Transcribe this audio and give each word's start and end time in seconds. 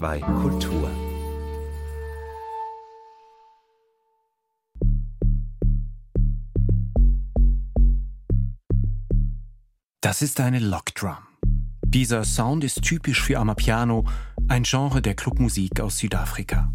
bei 0.00 0.20
Kultur. 0.20 0.88
Das 10.00 10.22
ist 10.22 10.38
eine 10.38 10.60
Lockdrum. 10.60 11.16
Dieser 11.84 12.22
Sound 12.22 12.62
ist 12.62 12.82
typisch 12.82 13.20
für 13.20 13.38
Amapiano, 13.40 14.04
ein 14.46 14.62
Genre 14.62 15.02
der 15.02 15.16
Clubmusik 15.16 15.80
aus 15.80 15.98
Südafrika. 15.98 16.72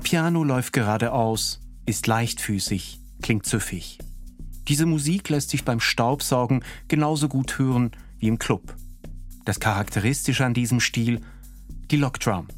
Amapiano 0.00 0.44
läuft 0.44 0.72
geradeaus, 0.72 1.60
ist 1.84 2.06
leichtfüßig, 2.06 3.00
klingt 3.20 3.44
süffig. 3.44 3.98
Diese 4.66 4.86
Musik 4.86 5.28
lässt 5.28 5.50
sich 5.50 5.62
beim 5.62 5.78
Staubsaugen 5.78 6.64
genauso 6.88 7.28
gut 7.28 7.58
hören 7.58 7.90
wie 8.18 8.28
im 8.28 8.38
Club. 8.38 8.74
Das 9.44 9.60
Charakteristische 9.60 10.46
an 10.46 10.54
diesem 10.54 10.80
Stil, 10.80 11.20
die 11.90 11.98
Lockdrum. 11.98 12.48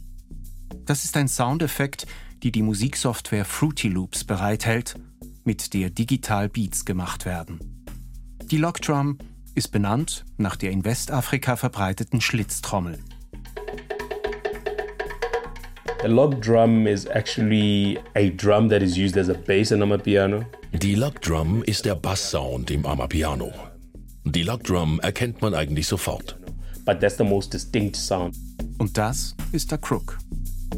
Das 0.85 1.05
ist 1.05 1.17
ein 1.17 1.27
Soundeffekt, 1.27 2.07
die 2.45 2.53
die 2.53 2.63
Musiksoftware 2.63 3.45
Fruity 3.45 3.89
Loops 3.89 4.23
bereithält, 4.23 4.95
mit 5.43 5.75
der 5.75 5.91
digital 5.91 6.49
Beats 6.49 6.85
gemacht 6.85 7.25
werden. 7.25 7.85
Die 8.53 8.59
Lockdrum 8.59 9.19
ist 9.57 9.73
benannt 9.73 10.25
nach 10.37 10.55
der 10.55 10.71
in 10.71 10.85
Westafrika 10.85 11.57
verbreiteten 11.57 12.21
Schlitztrommel. 12.21 13.01
Die 20.73 20.95
Log 20.97 21.21
Drum 21.23 21.63
ist 21.63 21.85
der 21.85 21.95
Basssound 21.95 22.73
im 22.73 22.85
Amapiano. 22.85 23.53
Die 24.25 24.43
Log 24.43 24.65
Drum 24.65 24.99
erkennt 24.99 25.41
man 25.43 25.55
eigentlich 25.55 25.87
sofort. 25.87 26.37
But 26.85 26.99
that's 26.99 27.19
the 27.19 27.23
most 27.25 27.55
distinct 27.55 27.95
sound. 27.95 28.35
Und 28.79 28.99
das 28.99 29.37
ist 29.53 29.71
der 29.71 29.79
Crook. 29.79 30.19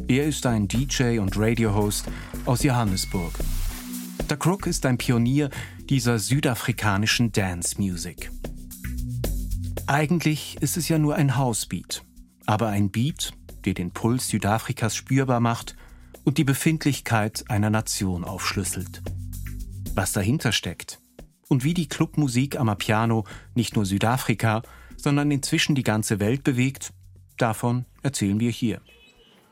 Er 0.07 0.25
ist 0.25 0.45
ein 0.45 0.67
DJ 0.67 1.17
und 1.17 1.35
Radiohost 1.35 2.05
aus 2.45 2.61
Johannesburg. 2.61 3.33
Der 4.29 4.37
Crook 4.37 4.67
ist 4.67 4.85
ein 4.85 4.99
Pionier 4.99 5.49
dieser 5.89 6.19
südafrikanischen 6.19 7.31
Dance 7.31 7.81
Music. 7.81 8.29
Eigentlich 9.87 10.57
ist 10.61 10.77
es 10.77 10.87
ja 10.87 10.99
nur 10.99 11.15
ein 11.15 11.35
Housebeat, 11.35 12.03
aber 12.45 12.67
ein 12.67 12.91
Beat, 12.91 13.33
der 13.65 13.73
den 13.73 13.91
Puls 13.91 14.29
Südafrikas 14.29 14.95
spürbar 14.95 15.39
macht 15.39 15.75
und 16.23 16.37
die 16.37 16.43
Befindlichkeit 16.43 17.45
einer 17.49 17.69
Nation 17.69 18.23
aufschlüsselt. 18.23 19.01
Was 19.95 20.11
dahinter 20.11 20.51
steckt 20.51 20.99
und 21.47 21.63
wie 21.63 21.73
die 21.73 21.87
Clubmusik 21.87 22.59
Amapiano 22.59 23.25
nicht 23.53 23.75
nur 23.75 23.85
Südafrika, 23.85 24.61
sondern 24.97 25.31
inzwischen 25.31 25.75
die 25.75 25.83
ganze 25.83 26.19
Welt 26.19 26.43
bewegt, 26.43 26.93
davon 27.37 27.85
erzählen 28.01 28.39
wir 28.39 28.51
hier. 28.51 28.81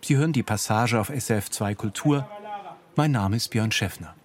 Sie 0.01 0.17
hören 0.17 0.33
die 0.33 0.43
Passage 0.43 0.99
auf 0.99 1.09
SF2 1.09 1.75
Kultur. 1.75 2.27
Mein 2.95 3.11
Name 3.11 3.37
ist 3.37 3.49
Björn 3.49 3.71
Schäffner. 3.71 4.15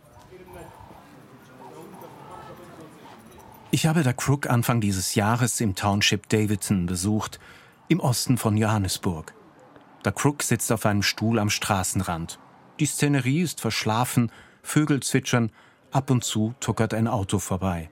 Ich 3.71 3.87
habe 3.87 4.03
der 4.03 4.15
Crook 4.15 4.49
Anfang 4.49 4.81
dieses 4.81 5.15
Jahres 5.15 5.61
im 5.61 5.75
Township 5.75 6.29
Davidson 6.31 6.87
besucht, 6.87 7.39
im 7.89 8.01
Osten 8.01 8.39
von 8.39 8.57
Johannesburg. 8.57 9.35
Der 10.05 10.13
Crook 10.13 10.43
sitzt 10.43 10.71
auf 10.73 10.87
einem 10.87 11.03
Stuhl 11.03 11.39
am 11.39 11.51
Straßenrand. 11.51 12.39
Die 12.81 12.87
Szenerie 12.87 13.43
ist 13.43 13.61
verschlafen, 13.61 14.31
Vögel 14.63 15.01
zwitschern, 15.01 15.51
ab 15.91 16.11
und 16.11 16.25
zu 16.25 16.55
tuckert 16.61 16.95
ein 16.95 17.09
Auto 17.09 17.39
vorbei. 17.39 17.91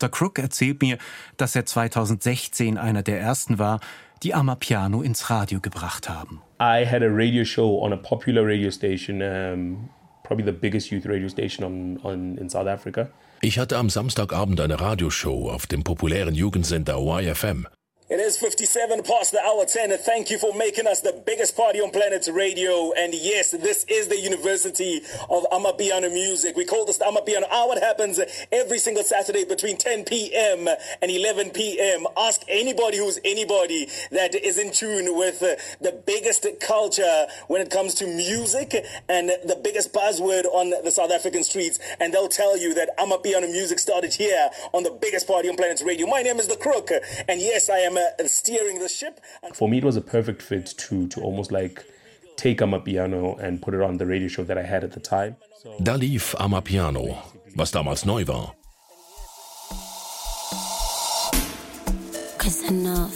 Der 0.00 0.08
Crook 0.08 0.38
erzählt 0.38 0.80
mir, 0.80 0.98
dass 1.36 1.54
er 1.54 1.66
2016 1.66 2.78
einer 2.78 3.02
der 3.02 3.20
ersten 3.20 3.58
war, 3.58 3.80
die 4.22 4.34
Amapiano 4.34 5.02
ins 5.02 5.30
Radio 5.30 5.60
gebracht 5.60 6.08
haben. 6.08 6.40
I 6.60 6.86
had 6.86 7.02
a 7.02 7.08
radio 7.08 7.44
show 7.44 7.82
on 7.82 7.92
a 7.92 7.96
popular 7.96 8.46
radio 8.46 8.70
station, 8.70 9.22
um, 9.22 9.90
probably 10.22 10.44
the 10.44 10.58
biggest 10.58 10.90
youth 10.90 11.06
radio 11.06 11.28
station 11.28 11.64
on, 11.64 11.98
on, 12.02 12.38
in 12.38 12.48
South 12.48 12.66
Africa. 12.66 13.08
Ich 13.42 13.58
hatte 13.58 13.78
am 13.78 13.88
Samstagabend 13.88 14.60
eine 14.60 14.80
Radioshow 14.80 15.50
auf 15.50 15.66
dem 15.66 15.82
populären 15.82 16.34
Jugendsender 16.34 16.98
YFM. 16.98 17.66
It 18.10 18.18
is 18.18 18.36
57 18.38 19.04
past 19.04 19.30
the 19.30 19.40
hour 19.40 19.64
10, 19.64 19.92
and 19.92 20.00
thank 20.00 20.30
you 20.30 20.38
for 20.38 20.52
making 20.52 20.88
us 20.88 20.98
the 20.98 21.22
biggest 21.24 21.56
party 21.56 21.80
on 21.80 21.92
planet 21.92 22.28
radio. 22.32 22.90
And 22.90 23.14
yes, 23.14 23.52
this 23.52 23.84
is 23.84 24.08
the 24.08 24.18
University 24.18 25.00
of 25.30 25.44
Amapiano 25.52 26.12
Music. 26.12 26.56
We 26.56 26.64
call 26.64 26.84
this 26.86 26.98
the 26.98 27.04
Amapiano 27.04 27.48
Hour. 27.52 27.76
It 27.76 27.84
happens 27.84 28.18
every 28.50 28.78
single 28.80 29.04
Saturday 29.04 29.44
between 29.44 29.76
10 29.76 30.06
p.m. 30.06 30.66
and 31.00 31.08
11 31.08 31.50
p.m. 31.50 32.04
Ask 32.16 32.42
anybody 32.48 32.98
who's 32.98 33.20
anybody 33.24 33.86
that 34.10 34.34
is 34.34 34.58
in 34.58 34.72
tune 34.72 35.16
with 35.16 35.40
uh, 35.40 35.54
the 35.80 35.92
biggest 36.04 36.44
culture 36.60 37.28
when 37.46 37.60
it 37.60 37.70
comes 37.70 37.94
to 37.94 38.08
music 38.08 38.74
and 39.08 39.28
the 39.28 39.60
biggest 39.62 39.92
buzzword 39.92 40.46
on 40.46 40.70
the 40.82 40.90
South 40.90 41.12
African 41.12 41.44
streets, 41.44 41.78
and 42.00 42.12
they'll 42.12 42.26
tell 42.26 42.58
you 42.58 42.74
that 42.74 42.90
Amapiano 42.98 43.48
Music 43.48 43.78
started 43.78 44.12
here 44.12 44.50
on 44.74 44.82
the 44.82 44.98
biggest 45.00 45.28
party 45.28 45.48
on 45.48 45.54
planet 45.54 45.80
radio. 45.86 46.08
My 46.08 46.22
name 46.22 46.40
is 46.40 46.48
The 46.48 46.56
Crook, 46.56 46.90
and 47.28 47.40
yes, 47.40 47.70
I 47.70 47.78
am 47.78 47.99
steering 48.26 48.78
the 48.78 48.88
ship. 48.88 49.20
For 49.54 49.68
me, 49.68 49.78
it 49.78 49.84
was 49.84 49.96
a 49.96 50.00
perfect 50.00 50.42
fit 50.42 50.66
to 50.78 51.08
to 51.08 51.20
almost 51.20 51.52
like 51.52 51.84
take 52.36 52.58
Amapiano 52.60 53.38
and 53.38 53.60
put 53.60 53.74
it 53.74 53.82
on 53.82 53.98
the 53.98 54.06
radio 54.06 54.28
show 54.28 54.44
that 54.44 54.56
I 54.58 54.62
had 54.62 54.84
at 54.84 54.92
the 54.92 55.00
time. 55.00 55.36
Da 55.82 55.94
lief 55.94 56.34
Amapiano, 56.38 57.16
was 57.56 57.70
damals 57.70 58.04
neu 58.04 58.24
war. 58.24 58.54
Cause 62.38 62.62
enough, 62.70 63.14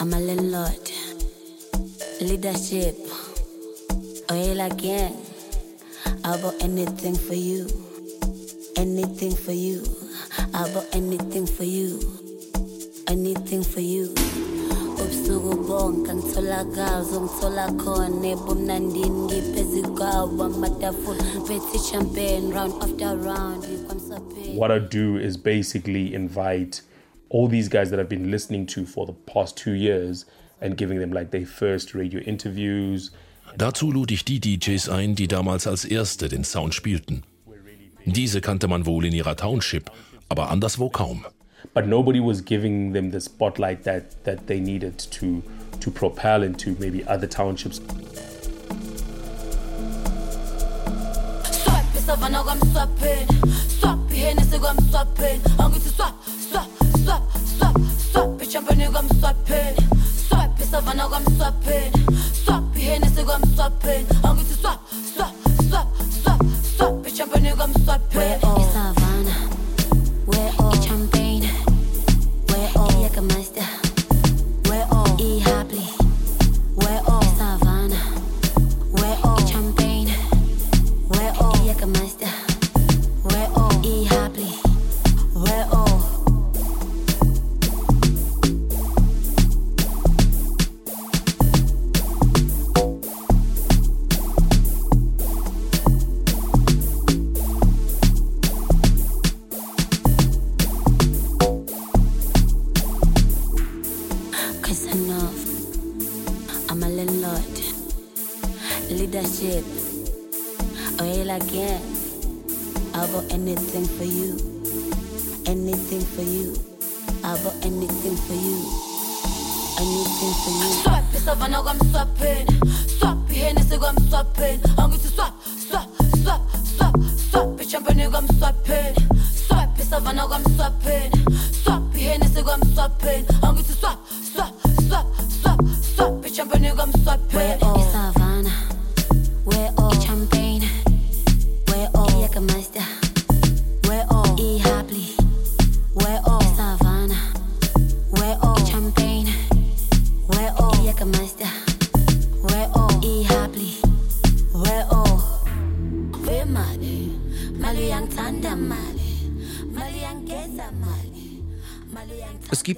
I'm 0.00 0.12
a 0.12 0.18
landlord. 0.18 0.90
Leadership, 2.20 2.96
oh, 4.30 4.32
oil 4.32 4.60
again. 4.60 5.16
I 6.24 6.36
bought 6.40 6.54
anything 6.62 7.14
for 7.16 7.34
you, 7.34 7.68
anything 8.76 9.34
for 9.36 9.52
you. 9.52 9.84
I 10.54 10.72
bought 10.72 10.86
anything 10.92 11.46
for 11.46 11.64
you, 11.64 12.00
anything 13.08 13.62
for 13.62 13.80
you. 13.80 14.14
ubusuku 15.02 15.54
bonke 15.68 16.14
ngitholakala 16.14 17.00
uzongithola 17.00 17.72
khona 17.72 18.26
ebumnandini 18.28 19.10
ngiphezi 19.10 19.82
kwawo 19.82 20.44
amatafula 20.44 21.24
phethe 21.46 21.78
champagne 21.90 22.52
round 22.54 22.74
after 22.82 23.16
round 23.16 23.64
What 24.56 24.70
I 24.70 24.78
do 24.78 25.18
is 25.18 25.36
basically 25.36 26.14
invite 26.14 26.82
all 27.28 27.48
these 27.48 27.68
guys 27.68 27.90
that 27.90 27.98
I've 27.98 28.08
been 28.08 28.30
listening 28.30 28.66
to 28.66 28.86
for 28.86 29.04
the 29.06 29.12
past 29.12 29.56
two 29.56 29.72
years 29.72 30.26
and 30.60 30.76
giving 30.76 31.00
them 31.00 31.12
like 31.12 31.30
their 31.30 31.46
first 31.46 31.94
radio 31.94 32.20
interviews. 32.20 33.10
Dazu 33.56 33.90
lud 33.90 34.12
ich 34.12 34.24
die 34.24 34.38
DJs 34.40 34.88
ein, 34.90 35.14
die 35.16 35.26
damals 35.26 35.66
als 35.66 35.84
erste 35.84 36.28
den 36.28 36.44
Sound 36.44 36.74
spielten. 36.74 37.22
Diese 38.06 38.40
kannte 38.40 38.68
man 38.68 38.86
wohl 38.86 39.04
in 39.06 39.12
ihrer 39.12 39.36
Township, 39.36 39.90
aber 40.28 40.50
anderswo 40.50 40.88
kaum. 40.88 41.24
But 41.72 41.86
nobody 41.86 42.20
was 42.20 42.40
giving 42.40 42.92
them 42.92 43.10
the 43.10 43.20
spotlight 43.20 43.84
that 43.84 44.24
that 44.24 44.46
they 44.46 44.60
needed 44.60 44.98
to 44.98 45.42
to 45.80 45.90
propel 45.90 46.42
into 46.42 46.76
maybe 46.78 47.04
other 47.04 47.26
townships. 47.26 47.80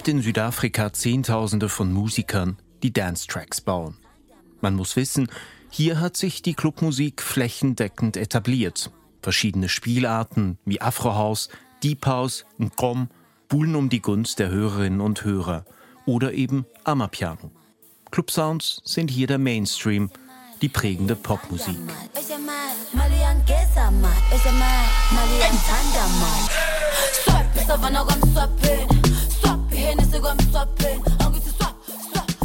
In 0.07 0.21
Südafrika 0.21 0.93
Zehntausende 0.93 1.69
von 1.69 1.91
Musikern, 1.91 2.57
die 2.83 2.93
Dance-Tracks 2.93 3.61
bauen. 3.61 3.97
Man 4.61 4.75
muss 4.75 4.95
wissen, 4.95 5.29
hier 5.69 5.99
hat 5.99 6.17
sich 6.17 6.41
die 6.41 6.53
Clubmusik 6.53 7.21
flächendeckend 7.21 8.17
etabliert. 8.17 8.91
Verschiedene 9.21 9.69
Spielarten 9.69 10.57
wie 10.65 10.81
Afrohouse, 10.81 11.49
Deep 11.83 12.05
House, 12.05 12.45
Ngom 12.59 13.09
buhlen 13.49 13.75
um 13.75 13.89
die 13.89 14.01
Gunst 14.01 14.39
der 14.39 14.49
Hörerinnen 14.49 15.01
und 15.01 15.23
Hörer. 15.23 15.65
Oder 16.05 16.33
eben 16.33 16.65
Amapiano. 16.83 17.51
Clubsounds 18.11 18.81
sind 18.85 19.11
hier 19.11 19.27
der 19.27 19.37
Mainstream, 19.37 20.09
die 20.61 20.69
prägende 20.69 21.15
Popmusik. 21.15 21.77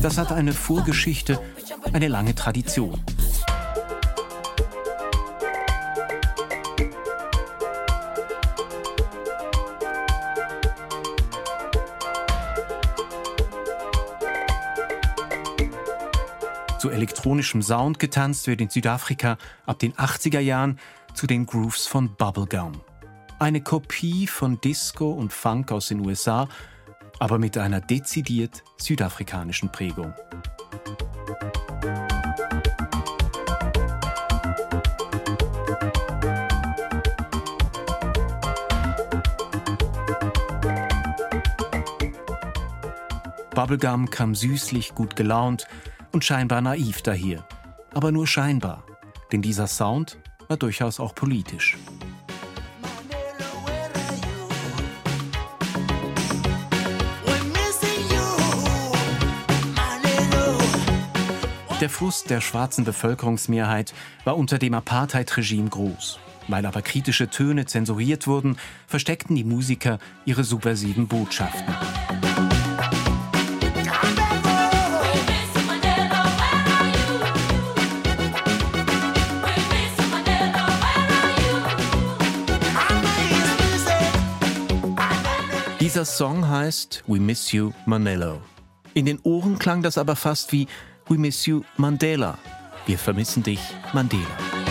Das 0.02 0.19
hat 0.19 0.32
eine 0.32 0.52
Vorgeschichte, 0.52 1.40
eine 1.93 2.08
lange 2.08 2.34
Tradition. 2.34 3.00
Zu 16.78 16.90
elektronischem 16.90 17.62
Sound 17.62 18.00
getanzt 18.00 18.49
wird 18.49 18.60
in 18.60 18.69
Südafrika 18.69 19.38
ab 19.66 19.78
den 19.78 19.93
80er 19.93 20.40
Jahren 20.40 20.81
zu 21.14 21.28
den 21.28 21.46
Grooves 21.46 21.87
von 21.87 22.16
Bubblegum. 22.16 22.72
Eine 23.38 23.60
Kopie 23.60 24.26
von 24.26 24.60
Disco 24.60 25.12
und 25.12 25.32
Funk 25.32 25.70
aus 25.70 25.87
den 25.87 26.04
USA, 26.04 26.49
aber 27.22 27.38
mit 27.38 27.56
einer 27.56 27.80
dezidiert 27.80 28.64
südafrikanischen 28.78 29.70
Prägung. 29.70 30.12
Bubblegum 43.54 44.10
kam 44.10 44.34
süßlich, 44.34 44.96
gut 44.96 45.14
gelaunt 45.14 45.68
und 46.10 46.25
scheinbar 46.25 46.60
naiv 46.60 47.02
daher. 47.02 47.46
Aber 47.94 48.10
nur 48.10 48.26
scheinbar, 48.26 48.82
denn 49.30 49.42
dieser 49.42 49.68
Sound 49.68 50.18
war 50.48 50.56
durchaus 50.56 50.98
auch 50.98 51.14
politisch. 51.14 51.78
Der 61.82 61.90
Frust 61.90 62.31
der 62.31 62.40
schwarzen 62.40 62.84
Bevölkerungsmehrheit 62.84 63.93
war 64.23 64.37
unter 64.37 64.61
dem 64.61 64.73
Apartheid-Regime 64.73 65.69
groß. 65.69 66.20
Weil 66.46 66.64
aber 66.64 66.81
kritische 66.81 67.29
Töne 67.29 67.67
zensuriert 67.67 68.29
wurden, 68.29 68.56
versteckten 68.87 69.34
die 69.34 69.43
Musiker 69.43 69.99
ihre 70.25 70.44
subversiven 70.44 71.08
Botschaften. 71.08 71.75
Dieser 85.81 86.05
Song 86.05 86.46
heißt 86.49 87.02
We 87.08 87.19
Miss 87.19 87.50
You 87.50 87.73
Manello. 87.87 88.40
In 88.94 89.06
den 89.06 89.19
Ohren 89.25 89.58
klang 89.58 89.82
das 89.82 89.99
aber 89.99 90.14
fast 90.14 90.52
wie 90.52 90.69
We 91.08 91.19
Miss 91.19 91.46
You 91.46 91.62
Mandela. 91.76 92.38
Wir 92.87 92.99
vermissen 92.99 93.43
dich, 93.43 93.60
Mandela. 93.93 94.62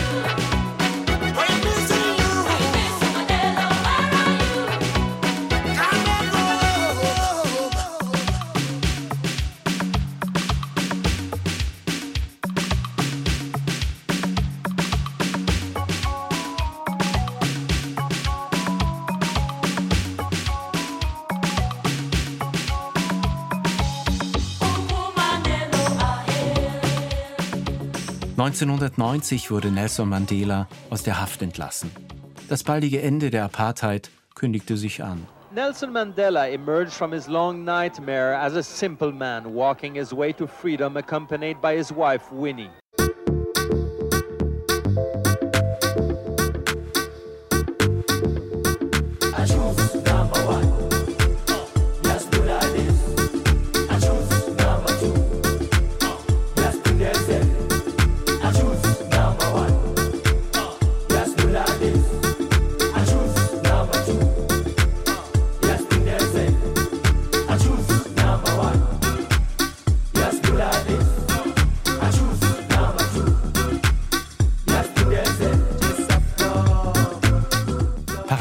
...1990 28.52 29.50
wurde 29.50 29.70
Nelson 29.70 30.10
Mandela 30.10 30.68
aus 30.90 31.02
der 31.02 31.18
Haft 31.18 31.40
entlassen. 31.40 31.90
Das 32.50 32.62
baldige 32.62 33.00
Ende 33.00 33.30
der 33.30 33.44
Apartheid 33.44 34.10
kündigte 34.34 34.76
sich 34.76 35.02
an. 35.02 35.26
Nelson 35.54 35.90
Mandela 35.90 36.48
emerged 36.48 36.92
from 36.92 37.12
his 37.12 37.28
long 37.28 37.64
nightmare 37.64 38.36
as 38.38 38.54
a 38.54 38.62
simple 38.62 39.10
man 39.10 39.54
walking 39.54 39.94
his 39.94 40.12
way 40.12 40.34
to 40.34 40.46
freedom 40.46 40.98
accompanied 40.98 41.62
by 41.62 41.74
his 41.76 41.90
wife 41.90 42.30
Winnie. 42.30 42.70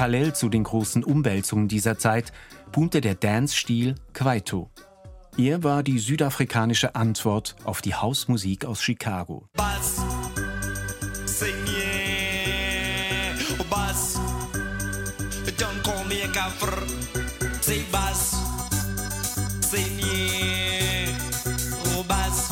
Parallel 0.01 0.34
zu 0.34 0.50
den 0.50 0.63
großen 0.63 1.03
Umwälzungen 1.03 1.67
dieser 1.67 1.96
Zeit 1.96 2.34
boomte 2.72 3.01
der 3.01 3.13
Dance-Stil 3.13 3.93
Kwaito. 4.13 4.72
Er 5.38 5.63
war 5.63 5.84
die 5.84 6.00
südafrikanische 6.00 6.96
Antwort 6.96 7.55
auf 7.65 7.84
die 7.84 7.93
Hausmusik 7.93 8.65
aus 8.65 8.81
Chicago. 8.81 9.48
Buzz. 9.53 10.01
Sing 11.25 11.53
yeah. 11.67 13.36
Oh, 13.60 13.63
Buzz. 13.70 14.20
Don't 15.60 15.84
call 15.84 16.03
me 16.05 16.24
a 16.24 16.27
gaffer. 16.34 16.81
Say 17.62 17.84
Buzz. 17.91 18.38
Sing 19.60 20.00
yeah. 20.00 21.12
Oh, 21.96 22.03
Buzz. 22.08 22.50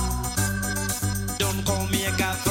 Don't 1.40 1.66
call 1.66 1.88
me 1.88 2.06
a 2.06 2.16
gaffer. 2.16 2.49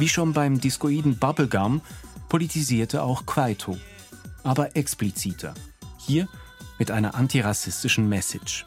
Wie 0.00 0.08
schon 0.08 0.32
beim 0.32 0.58
Discoiden 0.58 1.18
Bubblegum 1.18 1.82
politisierte 2.30 3.02
auch 3.02 3.26
Kwaito, 3.26 3.76
aber 4.42 4.74
expliziter. 4.74 5.52
Hier 5.98 6.26
mit 6.78 6.90
einer 6.90 7.14
antirassistischen 7.14 8.08
Message. 8.08 8.64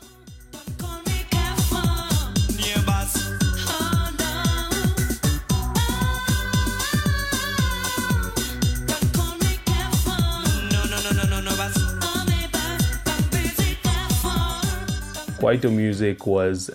Kwaito 15.40 15.72
music 15.72 16.28
was 16.28 16.72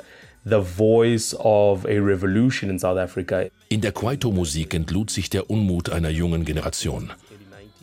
the 0.48 0.60
voice 0.60 1.34
of 1.38 1.84
a 1.84 2.00
revolution 2.00 2.70
in 2.70 2.78
South 2.78 2.98
Africa. 2.98 3.46
In 3.68 3.80
der 3.80 3.92
Kwaito-Musik 3.92 4.74
entlud 4.74 5.10
sich 5.10 5.30
der 5.30 5.50
Unmut 5.50 5.90
einer 5.90 6.10
jungen 6.10 6.44
Generation. 6.44 7.10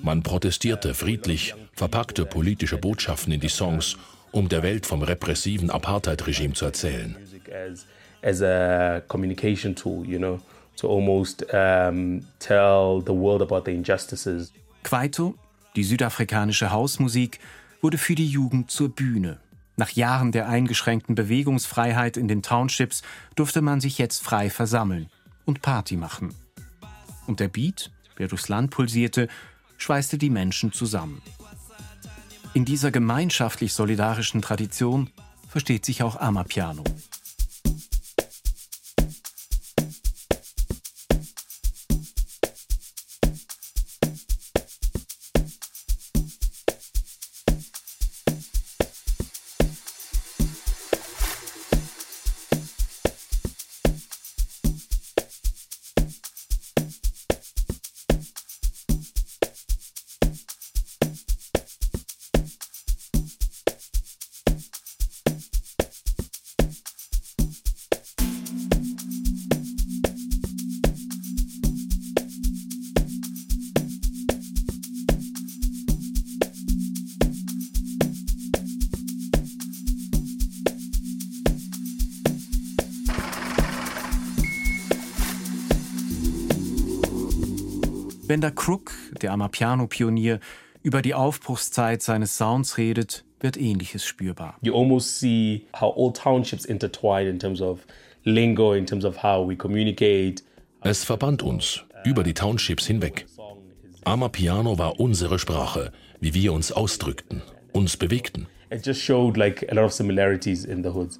Man 0.01 0.23
protestierte 0.23 0.93
friedlich, 0.93 1.55
verpackte 1.73 2.25
politische 2.25 2.77
Botschaften 2.77 3.33
in 3.33 3.39
die 3.39 3.49
Songs, 3.49 3.97
um 4.31 4.49
der 4.49 4.63
Welt 4.63 4.85
vom 4.85 5.01
repressiven 5.01 5.69
Apartheid-Regime 5.69 6.53
zu 6.53 6.65
erzählen. 6.65 7.15
As, 7.51 7.85
as 8.21 8.41
a 8.41 9.01
communication 9.07 9.75
tool, 9.75 10.05
you 10.05 10.17
know, 10.17 10.39
to 10.77 10.87
almost 10.87 11.45
um, 11.53 12.25
tell 12.39 13.01
the 13.05 13.13
world 13.13 13.41
about 13.41 13.63
the 13.65 13.71
injustices. 13.71 14.51
Kwaito, 14.83 15.35
die 15.75 15.83
südafrikanische 15.83 16.71
Hausmusik, 16.71 17.39
wurde 17.81 17.97
für 17.97 18.15
die 18.15 18.27
Jugend 18.27 18.71
zur 18.71 18.89
Bühne. 18.89 19.39
Nach 19.77 19.89
Jahren 19.89 20.31
der 20.31 20.47
eingeschränkten 20.47 21.15
Bewegungsfreiheit 21.15 22.17
in 22.17 22.27
den 22.27 22.41
Townships 22.41 23.01
durfte 23.35 23.61
man 23.61 23.81
sich 23.81 23.97
jetzt 23.97 24.23
frei 24.23 24.49
versammeln 24.49 25.09
und 25.43 25.61
Party 25.61 25.97
machen. 25.97 26.33
Und 27.27 27.39
der 27.39 27.49
Beat, 27.49 27.91
der 28.17 28.27
durchs 28.27 28.47
Land 28.47 28.71
pulsierte, 28.71 29.27
schweißte 29.77 30.17
die 30.17 30.29
Menschen 30.29 30.71
zusammen. 30.71 31.21
In 32.53 32.63
dieser 32.63 32.91
gemeinschaftlich 32.91 33.73
solidarischen 33.73 34.41
Tradition 34.41 35.09
versteht 35.49 35.85
sich 35.85 36.03
auch 36.03 36.15
Amapiano. 36.15 36.83
Wenn 88.35 88.41
der 88.41 88.51
Crook, 88.51 88.91
der 89.21 89.31
Amapiano-Pionier, 89.31 90.41
über 90.83 91.01
die 91.01 91.13
Aufbruchszeit 91.13 92.01
seines 92.01 92.35
Sounds 92.35 92.77
redet, 92.77 93.23
wird 93.39 93.55
Ähnliches 93.55 94.03
spürbar. 94.03 94.57
You 94.61 94.75
almost 94.75 95.21
see 95.21 95.65
how 95.79 95.95
all 95.95 96.11
townships 96.11 96.65
intertwine 96.65 97.29
in 97.29 97.39
terms 97.39 97.61
of 97.61 97.87
lingo, 98.25 98.73
in 98.73 98.85
terms 98.85 99.05
of 99.05 99.23
how 99.23 99.47
we 99.47 99.55
communicate. 99.55 100.43
Es 100.81 101.05
verband 101.05 101.43
uns 101.43 101.85
über 102.03 102.23
die 102.23 102.33
Townships 102.33 102.85
hinweg. 102.85 103.25
Amapiano 104.03 104.77
war 104.77 104.99
unsere 104.99 105.39
Sprache, 105.39 105.93
wie 106.19 106.33
wir 106.33 106.51
uns 106.51 106.73
ausdrückten, 106.73 107.41
uns 107.71 107.95
bewegten. 107.95 108.47
It 108.69 108.85
just 108.85 108.99
showed 108.99 109.37
like 109.37 109.65
a 109.71 109.75
lot 109.75 109.85
of 109.85 109.93
similarities 109.93 110.65
in 110.65 110.83
the 110.83 110.89
hoods. 110.89 111.17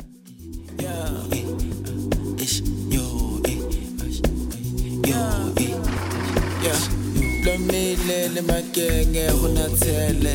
Lomile 7.66 8.28
le 8.34 8.42
makenge 8.42 9.28
go 9.42 9.48
na 9.48 9.68
tshele 9.70 10.34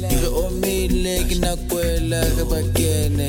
re 0.00 0.28
omile 0.28 1.24
ke 1.28 1.34
re 1.40 2.44
ba 2.50 2.62
kene 2.74 3.28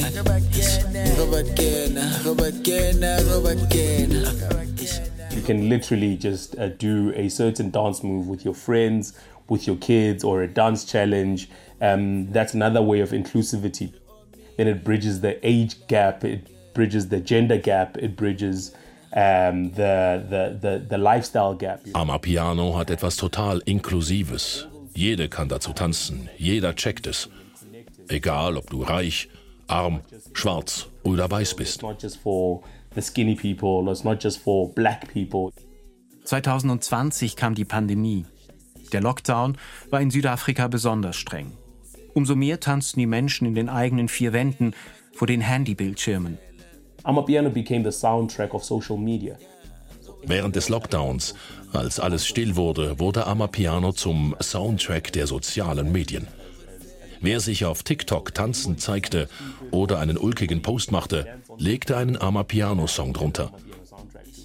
re 1.17 1.25
ba 1.31 1.43
kena 1.55 2.03
re 2.25 2.33
ba 2.33 2.51
kena 2.63 3.17
re 3.17 3.39
ba 3.43 3.55
kena 3.69 4.21
You 5.35 5.41
can 5.41 5.69
literally 5.69 6.15
just 6.17 6.57
uh, 6.57 6.69
do 6.69 7.11
a 7.15 7.29
certain 7.29 7.69
dance 7.69 8.03
move 8.03 8.27
with 8.27 8.45
your 8.45 8.53
friends, 8.53 9.13
with 9.49 9.67
your 9.67 9.75
kids, 9.75 10.23
or 10.23 10.41
a 10.41 10.47
dance 10.47 10.85
challenge. 10.85 11.49
Um, 11.81 12.31
that's 12.31 12.53
another 12.53 12.81
way 12.81 13.01
of 13.01 13.09
inclusivity. 13.09 13.93
Then 14.57 14.67
it 14.67 14.83
bridges 14.83 15.19
the 15.19 15.37
age 15.45 15.85
gap, 15.87 16.23
it 16.23 16.73
bridges 16.73 17.09
the 17.09 17.19
gender 17.19 17.57
gap, 17.57 17.97
it 17.97 18.15
bridges 18.15 18.73
um, 19.15 19.71
the, 19.71 20.21
the, 20.29 20.59
the, 20.61 20.85
the 20.89 20.97
lifestyle 20.97 21.55
gap. 21.55 21.79
Amapiano 21.93 22.77
hat 22.77 22.89
etwas 22.89 23.15
total 23.15 23.61
Inklusives. 23.65 24.67
Jede 24.93 25.29
kann 25.29 25.49
dazu 25.49 25.73
tanzen, 25.73 26.29
jeder 26.37 26.75
checkt 26.75 27.07
es. 27.07 27.29
Egal, 28.07 28.57
ob 28.57 28.69
du 28.69 28.83
reich, 28.83 29.29
arm, 29.67 30.01
schwarz 30.33 30.87
oder 31.03 31.29
weiß 31.29 31.55
bist. 31.55 31.75
It's 31.75 31.81
not 31.81 32.01
just 32.01 32.17
for 32.17 32.61
the 32.93 33.01
skinny 33.01 33.35
people, 33.35 33.89
it's 33.91 34.03
not 34.03 34.23
just 34.23 34.39
for 34.39 34.73
black 34.73 35.11
people. 35.11 35.51
2020 36.25 37.35
kam 37.35 37.55
die 37.55 37.65
Pandemie. 37.65 38.25
Der 38.91 39.01
Lockdown 39.01 39.57
war 39.89 40.01
in 40.01 40.11
Südafrika 40.11 40.67
besonders 40.67 41.15
streng. 41.15 41.51
Umso 42.13 42.35
mehr 42.35 42.59
tanzten 42.59 42.99
die 42.99 43.07
Menschen 43.07 43.47
in 43.47 43.55
den 43.55 43.69
eigenen 43.69 44.07
vier 44.07 44.33
Wänden 44.33 44.73
vor 45.13 45.27
den 45.27 45.41
Handybildschirmen. 45.41 46.37
Amapiano 47.05 47.51
became 47.51 47.83
the 47.83 47.91
soundtrack 47.91 48.53
of 48.53 48.63
social 48.63 48.97
media. 48.97 49.37
Während 50.23 50.55
des 50.55 50.69
Lockdowns, 50.69 51.35
als 51.71 51.99
alles 51.99 52.25
still 52.25 52.55
wurde, 52.55 52.99
wurde 52.99 53.27
Amapiano 53.27 53.91
zum 53.91 54.35
Soundtrack 54.41 55.13
der 55.13 55.27
sozialen 55.27 55.91
Medien. 55.91 56.27
Wer 57.21 57.39
sich 57.39 57.63
auf 57.65 57.83
TikTok 57.83 58.33
tanzend 58.33 58.81
zeigte 58.81 59.29
oder 59.69 59.99
einen 59.99 60.17
ulkigen 60.17 60.63
Post 60.63 60.91
machte, 60.91 61.27
legte 61.57 61.95
einen 61.95 62.17
Amapiano-Song 62.19 63.13
drunter. 63.13 63.51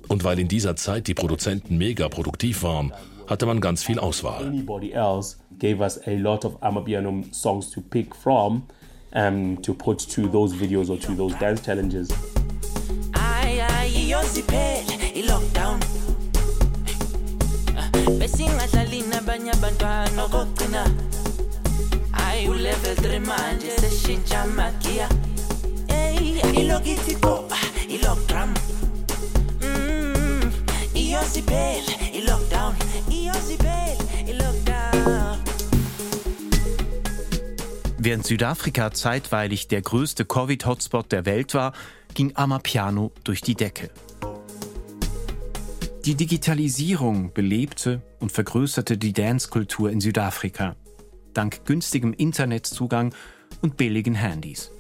Und 0.09 0.25
weil 0.25 0.39
in 0.39 0.49
dieser 0.49 0.77
Zeit 0.77 1.07
die 1.07 1.15
Produzenten 1.15 1.79
mega 1.79 2.09
produktiv 2.11 2.63
waren, 2.63 2.93
hatte 3.27 3.47
man 3.47 3.61
ganz 3.61 3.83
viel 3.83 3.99
Auswahl. 3.99 4.47
Anybody 4.47 4.93
else 4.93 5.37
gave 5.59 5.81
us 5.81 5.99
a 6.07 6.11
lot 6.11 6.45
of 6.45 6.63
Amapiano 6.63 7.25
songs 7.33 7.71
to 7.71 7.81
pick 7.81 8.15
from 8.15 8.65
um, 9.13 9.57
to 9.59 9.75
put 9.75 9.99
to 9.99 10.29
those 10.29 10.53
videos 10.55 10.91
or 10.91 10.97
to 10.99 11.15
those 11.15 11.35
dance 11.37 11.61
challenges. 11.61 12.11
Ay, 13.15 13.61
ay, 13.61 13.89
iyosiphele 13.95 14.95
i-lockdown 15.15 15.81
besingadlali 18.19 19.03
nabanye 19.03 19.51
abantwana 19.51 20.25
okokugcina 20.25 20.83
hayi 22.13 22.49
ulevel 22.49 22.95
3 22.97 23.21
manje 23.21 23.71
seshintsha 23.81 24.41
amagiya 24.43 25.09
ey 25.89 26.41
ilokithi 26.61 27.15
ko 27.17 27.45
i-lockdrum 27.89 28.51
iyosiphele 30.95 31.93
i-lockdown 32.19 32.75
i-lockdown 34.31 35.37
Während 38.03 38.27
Südafrika 38.27 38.93
zeitweilig 38.93 39.69
der 39.69 39.83
größte 39.83 40.25
Covid-Hotspot 40.25 41.13
der 41.13 41.27
Welt 41.27 41.53
war, 41.53 41.75
ging 42.15 42.35
Amapiano 42.35 43.13
durch 43.25 43.43
die 43.43 43.55
Decke. 43.55 43.91
Die 46.07 46.15
Digitalisierung 46.15 47.35
belebte 47.35 48.01
und 48.19 48.33
vergrößerte 48.33 48.97
die 48.97 49.13
Dance-Kultur 49.13 49.91
in 49.91 50.01
Südafrika, 50.01 50.77
dank 51.35 51.67
günstigem 51.67 52.15
Internetzugang 52.15 53.15
und 53.61 53.77
billigen 53.77 54.15
Handys. 54.15 54.71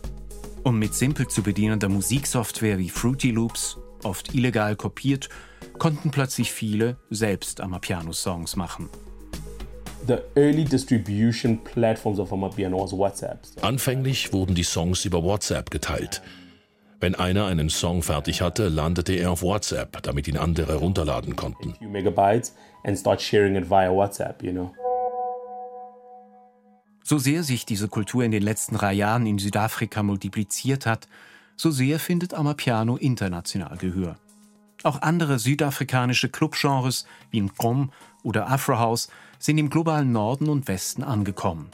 Und 0.63 0.79
mit 0.79 0.95
simpel 0.95 1.29
zu 1.29 1.43
bedienender 1.43 1.91
Musiksoftware 1.91 2.79
wie 2.79 2.89
Fruity 2.89 3.33
Loops, 3.33 3.77
oft 4.03 4.35
illegal 4.35 4.77
kopiert, 4.77 5.29
konnten 5.79 6.11
plötzlich 6.11 6.53
viele 6.53 6.97
selbst 7.11 7.61
Amapiano-Songs 7.61 8.57
machen. 8.57 8.89
Anfänglich 13.61 14.33
wurden 14.33 14.55
die 14.55 14.63
Songs 14.63 15.05
über 15.05 15.23
WhatsApp 15.23 15.71
geteilt. 15.71 16.23
Wenn 17.01 17.15
einer 17.15 17.47
einen 17.47 17.71
Song 17.71 18.03
fertig 18.03 18.43
hatte, 18.43 18.69
landete 18.69 19.15
er 19.15 19.31
auf 19.31 19.43
WhatsApp, 19.43 20.03
damit 20.03 20.29
ihn 20.29 20.37
andere 20.37 20.77
runterladen 20.77 21.35
konnten. 21.35 21.75
megabytes 21.81 22.55
and 22.85 22.99
start 22.99 23.23
sharing 23.23 23.57
it 23.57 23.71
via 23.71 23.91
WhatsApp, 23.91 24.43
you 24.43 24.53
know. 24.53 24.75
So 27.03 27.19
sehr 27.19 27.43
sich 27.43 27.65
diese 27.67 27.89
Kultur 27.89 28.23
in 28.23 28.31
den 28.31 28.43
letzten 28.43 28.77
drei 28.77 28.93
Jahren 28.93 29.27
in 29.27 29.39
Südafrika 29.39 30.03
multipliziert 30.03 30.87
hat, 30.87 31.09
so 31.57 31.71
sehr 31.71 31.99
findet 31.99 32.35
Amapiano 32.35 32.97
international 32.97 33.77
Gehör. 33.79 34.17
Auch 34.83 35.03
andere 35.03 35.39
südafrikanische 35.39 36.29
Clubgenres 36.29 37.07
wie 37.31 37.41
Ngom 37.41 37.93
oder 38.23 38.49
Afrohouse 38.49 39.09
sind 39.41 39.59
im 39.59 39.71
globalen 39.71 40.13
Norden 40.13 40.49
und 40.49 40.69
Westen 40.69 41.03
angekommen. 41.03 41.71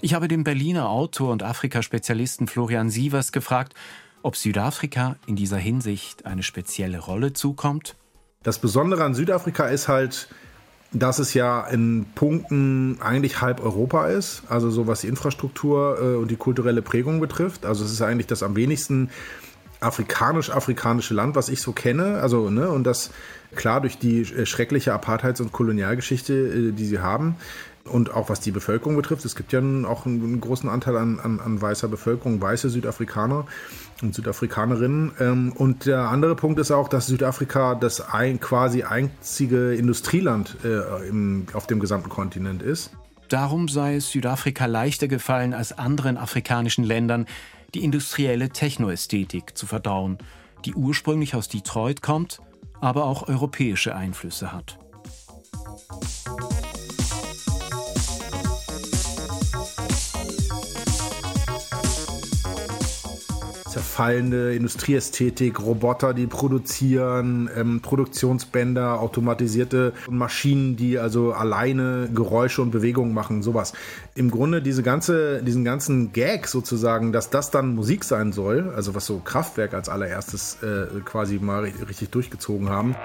Ich 0.00 0.14
habe 0.14 0.26
den 0.26 0.42
Berliner 0.42 0.88
Autor 0.88 1.30
und 1.30 1.42
Afrika-Spezialisten 1.42 2.48
Florian 2.48 2.90
Sievers 2.90 3.30
gefragt, 3.30 3.74
ob 4.22 4.34
Südafrika 4.34 5.16
in 5.26 5.36
dieser 5.36 5.58
Hinsicht 5.58 6.26
eine 6.26 6.42
spezielle 6.42 6.98
Rolle 6.98 7.32
zukommt? 7.34 7.96
Das 8.42 8.58
Besondere 8.58 9.04
an 9.04 9.14
Südafrika 9.14 9.66
ist 9.66 9.88
halt, 9.88 10.28
dass 10.92 11.18
es 11.18 11.34
ja 11.34 11.66
in 11.66 12.06
Punkten 12.14 12.98
eigentlich 13.00 13.40
halb 13.40 13.60
Europa 13.60 14.08
ist, 14.08 14.42
also 14.48 14.70
so 14.70 14.86
was 14.86 15.02
die 15.02 15.08
Infrastruktur 15.08 15.98
äh, 16.00 16.16
und 16.16 16.30
die 16.30 16.36
kulturelle 16.36 16.82
Prägung 16.82 17.20
betrifft. 17.20 17.64
Also 17.66 17.84
es 17.84 17.92
ist 17.92 18.02
eigentlich 18.02 18.26
das 18.26 18.42
am 18.42 18.56
wenigsten 18.56 19.10
afrikanisch-afrikanische 19.80 21.14
Land, 21.14 21.36
was 21.36 21.48
ich 21.48 21.60
so 21.62 21.72
kenne. 21.72 22.20
Also, 22.20 22.50
ne, 22.50 22.70
und 22.70 22.84
das 22.84 23.10
klar 23.54 23.80
durch 23.80 23.98
die 23.98 24.20
äh, 24.22 24.46
schreckliche 24.46 24.92
Apartheids- 24.92 25.40
und 25.40 25.52
Kolonialgeschichte, 25.52 26.32
äh, 26.34 26.72
die 26.72 26.84
sie 26.84 27.00
haben, 27.00 27.36
und 27.84 28.12
auch 28.12 28.28
was 28.28 28.40
die 28.40 28.50
Bevölkerung 28.50 28.96
betrifft, 28.96 29.24
es 29.24 29.34
gibt 29.34 29.52
ja 29.52 29.60
auch 29.84 30.06
einen 30.06 30.40
großen 30.40 30.68
Anteil 30.68 30.96
an, 30.96 31.18
an, 31.18 31.40
an 31.40 31.60
weißer 31.60 31.88
Bevölkerung, 31.88 32.40
weiße 32.40 32.68
Südafrikaner 32.68 33.46
und 34.02 34.14
Südafrikanerinnen. 34.14 35.12
Ähm, 35.18 35.52
und 35.52 35.86
der 35.86 36.08
andere 36.08 36.36
Punkt 36.36 36.58
ist 36.60 36.70
auch, 36.70 36.88
dass 36.88 37.06
Südafrika 37.06 37.74
das 37.74 38.00
ein, 38.00 38.38
quasi 38.38 38.82
einzige 38.82 39.74
Industrieland 39.74 40.56
äh, 40.64 40.80
auf 41.52 41.66
dem 41.66 41.80
gesamten 41.80 42.10
Kontinent 42.10 42.62
ist. 42.62 42.90
Darum 43.28 43.68
sei 43.68 43.96
es 43.96 44.10
Südafrika 44.10 44.66
leichter 44.66 45.08
gefallen 45.08 45.54
als 45.54 45.76
anderen 45.76 46.16
afrikanischen 46.16 46.84
Ländern, 46.84 47.26
die 47.74 47.84
industrielle 47.84 48.50
Technoästhetik 48.50 49.56
zu 49.56 49.66
verdauen, 49.66 50.18
die 50.64 50.74
ursprünglich 50.74 51.34
aus 51.34 51.48
Detroit 51.48 52.02
kommt, 52.02 52.40
aber 52.80 53.04
auch 53.04 53.28
europäische 53.28 53.94
Einflüsse 53.94 54.52
hat. 54.52 54.78
Zerfallende 64.00 64.54
Industrieästhetik, 64.54 65.60
Roboter, 65.60 66.14
die 66.14 66.26
produzieren, 66.26 67.50
ähm, 67.54 67.80
Produktionsbänder, 67.82 68.98
automatisierte 68.98 69.92
Maschinen, 70.08 70.74
die 70.76 70.98
also 70.98 71.34
alleine 71.34 72.08
Geräusche 72.14 72.62
und 72.62 72.70
Bewegungen 72.70 73.12
machen, 73.12 73.42
sowas. 73.42 73.74
Im 74.14 74.30
Grunde 74.30 74.62
diese 74.62 74.82
ganze, 74.82 75.42
diesen 75.42 75.66
ganzen 75.66 76.14
Gag 76.14 76.46
sozusagen, 76.48 77.12
dass 77.12 77.28
das 77.28 77.50
dann 77.50 77.74
Musik 77.74 78.04
sein 78.04 78.32
soll, 78.32 78.72
also 78.74 78.94
was 78.94 79.04
so 79.04 79.18
Kraftwerk 79.18 79.74
als 79.74 79.90
allererstes 79.90 80.56
äh, 80.62 81.00
quasi 81.04 81.38
mal 81.38 81.64
richtig 81.86 82.08
durchgezogen 82.08 82.70
haben. 82.70 82.96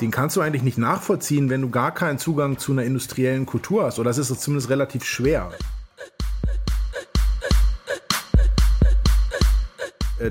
den 0.00 0.10
kannst 0.10 0.36
du 0.36 0.42
eigentlich 0.42 0.64
nicht 0.64 0.76
nachvollziehen, 0.76 1.48
wenn 1.48 1.62
du 1.62 1.70
gar 1.70 1.94
keinen 1.94 2.18
Zugang 2.18 2.58
zu 2.58 2.72
einer 2.72 2.82
industriellen 2.82 3.46
Kultur 3.46 3.84
hast. 3.84 3.98
Oder 3.98 4.10
das 4.10 4.18
ist 4.18 4.38
zumindest 4.38 4.68
relativ 4.68 5.04
schwer. 5.04 5.50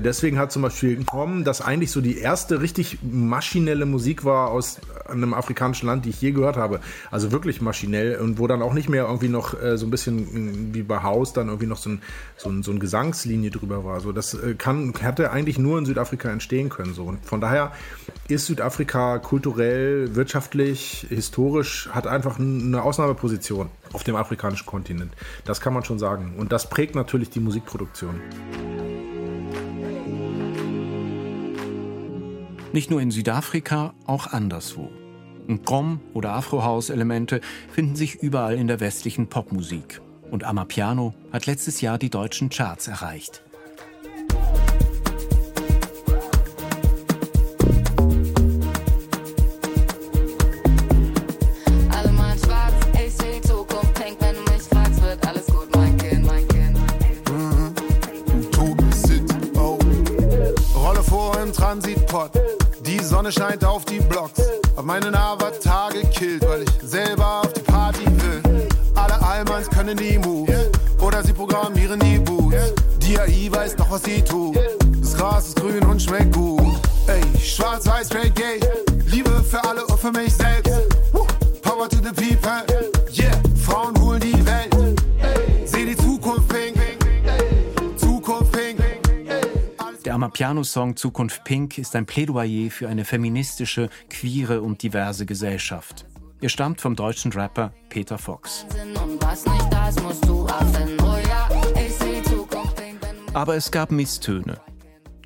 Deswegen 0.00 0.38
hat 0.38 0.52
zum 0.52 0.62
Beispiel 0.62 0.96
gekommen, 0.96 1.44
dass 1.44 1.60
eigentlich 1.60 1.90
so 1.90 2.00
die 2.00 2.18
erste 2.18 2.60
richtig 2.60 2.98
maschinelle 3.02 3.86
Musik 3.86 4.24
war 4.24 4.50
aus 4.50 4.80
einem 5.08 5.34
afrikanischen 5.34 5.86
Land, 5.86 6.04
die 6.04 6.10
ich 6.10 6.20
je 6.20 6.32
gehört 6.32 6.56
habe. 6.56 6.80
Also 7.10 7.32
wirklich 7.32 7.60
maschinell 7.60 8.16
und 8.16 8.38
wo 8.38 8.46
dann 8.46 8.62
auch 8.62 8.74
nicht 8.74 8.88
mehr 8.88 9.04
irgendwie 9.04 9.28
noch 9.28 9.60
äh, 9.60 9.76
so 9.76 9.86
ein 9.86 9.90
bisschen 9.90 10.72
äh, 10.72 10.74
wie 10.74 10.82
bei 10.82 11.02
Haus 11.02 11.32
dann 11.32 11.48
irgendwie 11.48 11.66
noch 11.66 11.76
so 11.76 11.90
ein, 11.90 12.02
so 12.36 12.48
ein, 12.48 12.62
so 12.62 12.72
ein 12.72 12.80
Gesangslinie 12.80 13.50
drüber 13.50 13.84
war. 13.84 14.00
So, 14.00 14.12
das 14.12 14.34
äh, 14.34 14.54
kann, 14.54 14.92
hätte 14.98 15.30
eigentlich 15.30 15.58
nur 15.58 15.78
in 15.78 15.86
Südafrika 15.86 16.30
entstehen 16.30 16.68
können. 16.68 16.94
So. 16.94 17.04
Und 17.04 17.24
von 17.24 17.40
daher 17.40 17.72
ist 18.28 18.46
Südafrika 18.46 19.18
kulturell, 19.18 20.14
wirtschaftlich, 20.14 21.06
historisch, 21.08 21.88
hat 21.92 22.06
einfach 22.06 22.38
eine 22.38 22.82
Ausnahmeposition 22.82 23.68
auf 23.92 24.02
dem 24.02 24.16
afrikanischen 24.16 24.66
Kontinent. 24.66 25.12
Das 25.44 25.60
kann 25.60 25.74
man 25.74 25.84
schon 25.84 25.98
sagen. 25.98 26.34
Und 26.38 26.52
das 26.52 26.68
prägt 26.68 26.94
natürlich 26.94 27.30
die 27.30 27.40
Musikproduktion. 27.40 28.20
Nicht 32.74 32.90
nur 32.90 33.00
in 33.00 33.12
Südafrika, 33.12 33.94
auch 34.04 34.26
anderswo. 34.26 34.90
Grom- 35.64 36.00
oder 36.12 36.32
Afro-House-Elemente 36.32 37.40
finden 37.70 37.94
sich 37.94 38.16
überall 38.16 38.56
in 38.56 38.66
der 38.66 38.80
westlichen 38.80 39.28
Popmusik. 39.28 40.00
Und 40.32 40.42
Amapiano 40.42 41.14
hat 41.32 41.46
letztes 41.46 41.80
Jahr 41.82 41.98
die 41.98 42.10
deutschen 42.10 42.48
Charts 42.48 42.88
erreicht. 42.88 43.44
Transitpot. 61.52 62.63
Die 63.04 63.10
Sonne 63.10 63.30
scheint 63.30 63.62
auf 63.62 63.84
die 63.84 64.00
Blocks. 64.00 64.40
Hab 64.78 64.86
meinen 64.86 65.14
Avatar 65.14 65.90
gekillt, 65.90 66.42
weil 66.48 66.62
ich 66.62 66.88
selber 66.88 67.42
auf 67.42 67.52
die 67.52 67.60
Party 67.60 68.06
will. 68.06 68.66
Alle 68.94 69.20
Allmanns 69.20 69.68
können 69.68 69.94
die 69.94 70.16
Moves. 70.16 70.70
Oder 71.02 71.22
sie 71.22 71.34
programmieren 71.34 72.00
die 72.00 72.18
Boots. 72.18 72.56
Die 73.00 73.20
AI 73.20 73.50
weiß 73.50 73.76
doch, 73.76 73.90
was 73.90 74.04
sie 74.04 74.22
tut. 74.22 74.56
Das 75.02 75.14
Gras 75.18 75.48
ist 75.48 75.56
grün 75.56 75.84
und 75.84 76.00
schmeckt 76.00 76.34
gut. 76.34 76.80
Ey, 77.06 77.20
schwarz-weiß, 77.38 78.06
straight 78.06 78.34
gay. 78.34 78.58
Liebe 79.04 79.44
für 79.50 79.62
alle 79.62 79.84
und 79.84 80.00
für 80.00 80.10
mich 80.10 80.32
selbst. 80.34 80.72
Power 81.60 81.86
to 81.90 81.96
the 81.96 82.10
people. 82.10 82.73
Amapiano-Song 90.24 90.96
Zukunft 90.96 91.44
Pink 91.44 91.76
ist 91.76 91.94
ein 91.94 92.06
Plädoyer 92.06 92.70
für 92.70 92.88
eine 92.88 93.04
feministische, 93.04 93.90
queere 94.08 94.62
und 94.62 94.82
diverse 94.82 95.26
Gesellschaft. 95.26 96.06
Er 96.40 96.48
stammt 96.48 96.80
vom 96.80 96.96
deutschen 96.96 97.30
Rapper 97.30 97.74
Peter 97.90 98.16
Fox. 98.16 98.64
Aber 103.34 103.54
es 103.54 103.70
gab 103.70 103.92
Misstöne. 103.92 104.58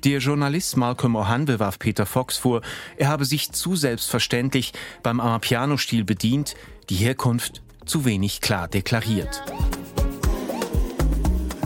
Der 0.03 0.19
Journalist 0.19 0.75
Malcolm 0.75 1.15
Ohanwe 1.15 1.61
warf 1.61 1.79
Peter 1.79 2.05
Fox 2.05 2.35
vor, 2.35 2.59
er 2.97 3.07
habe 3.07 3.23
sich 3.23 3.53
zu 3.53 3.77
selbstverständlich 3.77 4.73
beim 5.01 5.21
Amapiano-Stil 5.21 6.03
bedient, 6.03 6.55
die 6.89 6.95
Herkunft 6.95 7.61
zu 7.85 8.03
wenig 8.03 8.41
klar 8.41 8.67
deklariert. 8.67 9.43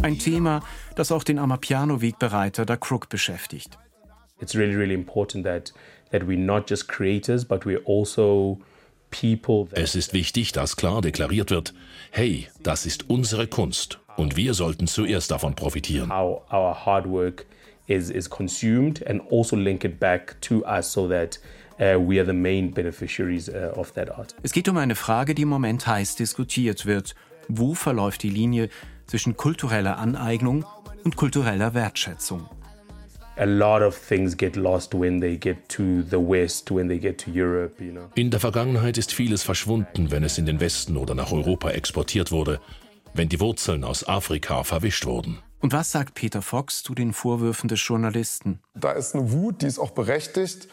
Ein 0.04 0.20
Thema, 0.20 0.62
das 0.96 1.12
auch 1.12 1.24
den 1.24 1.40
Amapiano-Wegbereiter 1.40 2.66
da 2.66 2.76
Crook 2.76 3.10
beschäftigt. 3.10 3.78
It's 4.40 4.56
really, 4.56 4.76
really 4.76 4.94
important 4.94 5.46
that, 5.46 5.74
that 6.12 6.24
we're 6.24 6.38
not 6.38 6.70
just 6.70 6.88
creators, 6.88 7.46
but 7.46 7.66
we're 7.66 7.82
also 7.86 8.60
es 9.74 9.96
ist 9.96 10.14
wichtig, 10.14 10.54
dass 10.54 10.76
klar 10.76 11.02
deklariert 11.02 11.52
wird, 11.52 11.74
hey, 12.12 12.48
das 12.64 12.86
ist 12.86 13.10
unsere 13.10 13.48
Kunst 13.48 14.00
und 14.18 14.36
wir 14.36 14.54
sollten 14.54 14.88
zuerst 14.88 15.32
davon 15.32 15.56
profitieren. 15.56 16.10
How 16.10 16.42
our 16.52 16.86
hard 16.86 17.08
work 17.08 17.46
is, 17.88 18.10
is 18.10 18.30
consumed 18.30 19.06
and 19.08 19.22
also 19.32 19.56
link 19.56 19.84
it 19.84 20.00
back 20.00 20.42
to 20.42 20.64
us 20.66 20.92
so 20.92 21.08
that 21.08 21.40
uh, 21.80 22.00
we 22.00 22.20
are 22.20 22.26
the 22.26 22.34
main 22.34 22.72
beneficiaries 22.74 23.50
uh, 23.50 23.72
of 23.76 23.92
that 23.94 24.10
art. 24.10 24.36
Es 24.42 24.52
geht 24.52 24.68
um 24.68 24.78
eine 24.78 24.96
Frage, 24.96 25.36
die 25.36 25.44
im 25.44 25.50
Moment 25.50 25.86
heiß 25.86 26.16
diskutiert 26.16 26.86
wird. 26.86 27.16
Wo 27.48 27.74
verläuft 27.76 28.24
die 28.24 28.30
Linie 28.30 28.70
zwischen 29.06 29.36
kultureller 29.36 29.98
Aneignung 29.98 30.66
und 31.04 31.16
kultureller 31.16 31.74
Wertschätzung. 31.74 32.50
In 33.36 33.60
der 38.30 38.40
Vergangenheit 38.40 38.98
ist 38.98 39.12
vieles 39.14 39.42
verschwunden, 39.44 40.12
wenn 40.12 40.24
es 40.24 40.38
in 40.38 40.46
den 40.46 40.60
Westen 40.60 40.98
oder 40.98 41.16
nach 41.16 41.32
Europa 41.32 41.72
exportiert 41.72 42.32
wurde, 42.32 42.60
wenn 43.16 43.30
die 43.30 43.40
Wurzeln 43.40 43.84
aus 43.84 44.08
Afrika 44.08 44.64
verwischt 44.64 45.06
wurden. 45.06 45.40
Und 45.62 45.74
was 45.74 45.92
sagt 45.92 46.14
Peter 46.14 46.42
Fox 46.42 46.84
zu 46.84 46.94
den 46.94 47.14
Vorwürfen 47.14 47.70
des 47.70 47.88
Journalisten? 47.88 48.60
Da 48.76 48.92
ist 48.92 49.16
eine 49.16 49.32
Wut, 49.32 49.62
die 49.62 49.68
ist 49.68 49.80
auch 49.80 49.92
berechtigt. 49.92 50.68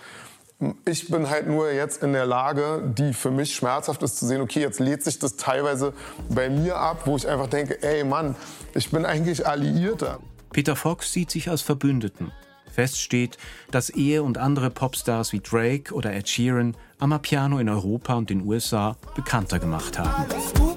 ich 0.85 1.09
bin 1.09 1.31
halt 1.31 1.47
nur 1.47 1.71
jetzt 1.71 2.03
in 2.03 2.13
der 2.13 2.27
Lage, 2.27 2.93
die 2.99 3.15
für 3.15 3.31
mich 3.31 3.55
schmerzhaft 3.55 4.03
ist, 4.03 4.19
zu 4.19 4.27
sehen, 4.27 4.43
okay, 4.43 4.61
jetzt 4.61 4.81
lädt 4.81 5.03
sich 5.03 5.19
das 5.19 5.37
teilweise 5.37 5.95
bei 6.29 6.51
mir 6.51 6.77
ab, 6.77 7.03
wo 7.07 7.17
ich 7.17 7.27
einfach 7.27 7.47
denke, 7.47 7.83
ey 7.83 8.05
Mann, 8.05 8.35
ich 8.75 8.91
bin 8.91 9.05
eigentlich 9.05 9.47
Alliierter. 9.47 10.21
Peter 10.53 10.77
Fox 10.77 11.13
sieht 11.13 11.31
sich 11.31 11.49
als 11.49 11.63
Verbündeten. 11.63 12.33
Fest 12.71 13.01
steht, 13.01 13.37
dass 13.71 13.91
er 13.91 14.25
und 14.25 14.39
andere 14.39 14.71
Popstars 14.71 15.33
wie 15.33 15.41
Drake 15.41 15.93
oder 15.93 16.13
Ed 16.13 16.29
Sheeran 16.29 16.77
Amapiano 16.99 17.59
in 17.59 17.69
Europa 17.69 18.15
und 18.15 18.31
den 18.31 18.47
USA 18.47 18.97
bekannter 19.15 19.59
gemacht 19.59 19.99
haben. 19.99 20.70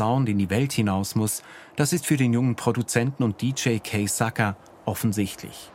Sound 0.00 0.30
in 0.30 0.38
die 0.38 0.48
Welt 0.48 0.72
hinaus 0.72 1.14
muss, 1.14 1.42
das 1.76 1.92
ist 1.92 2.06
für 2.06 2.16
den 2.16 2.32
jungen 2.32 2.56
Produzenten 2.56 3.22
und 3.22 3.42
DJ 3.42 3.80
Kay 3.80 4.06
Saka 4.06 4.56
offensichtlich. 4.86 5.70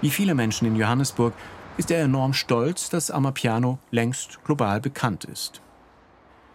Wie 0.00 0.10
viele 0.10 0.34
Menschen 0.34 0.66
in 0.66 0.74
Johannesburg 0.74 1.32
ist 1.76 1.92
er 1.92 2.02
enorm 2.02 2.32
stolz, 2.32 2.90
dass 2.90 3.12
Amapiano 3.12 3.78
längst 3.92 4.42
global 4.44 4.80
bekannt 4.80 5.26
ist. 5.26 5.60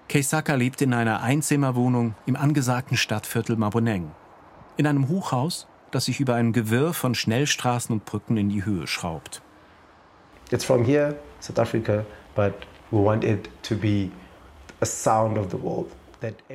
Kay 0.10 0.22
Saka 0.22 0.56
lebt 0.56 0.82
in 0.82 0.93
einer 0.93 1.22
Einzimmerwohnung 1.22 2.15
im 2.26 2.36
angesagten 2.36 2.98
Stadtviertel 2.98 3.56
Maboneng. 3.56 4.12
In 4.76 4.86
einem 4.86 5.08
Hochhaus, 5.08 5.65
das 5.91 6.06
sich 6.06 6.19
über 6.19 6.36
ein 6.36 6.52
Gewirr 6.52 6.93
von 6.93 7.15
Schnellstraßen 7.15 7.93
und 7.93 8.04
Brücken 8.04 8.36
in 8.36 8.50
die 8.50 8.65
Höhe 8.65 8.86
schraubt. 8.86 9.41
It's 10.52 10.65
from 10.65 10.84
here, 10.84 11.15
South 11.39 11.58
Africa, 11.58 12.06
but 12.36 12.54
we 12.91 13.02
want 13.02 13.24
it 13.24 13.50
to 13.63 13.78
be 13.78 14.12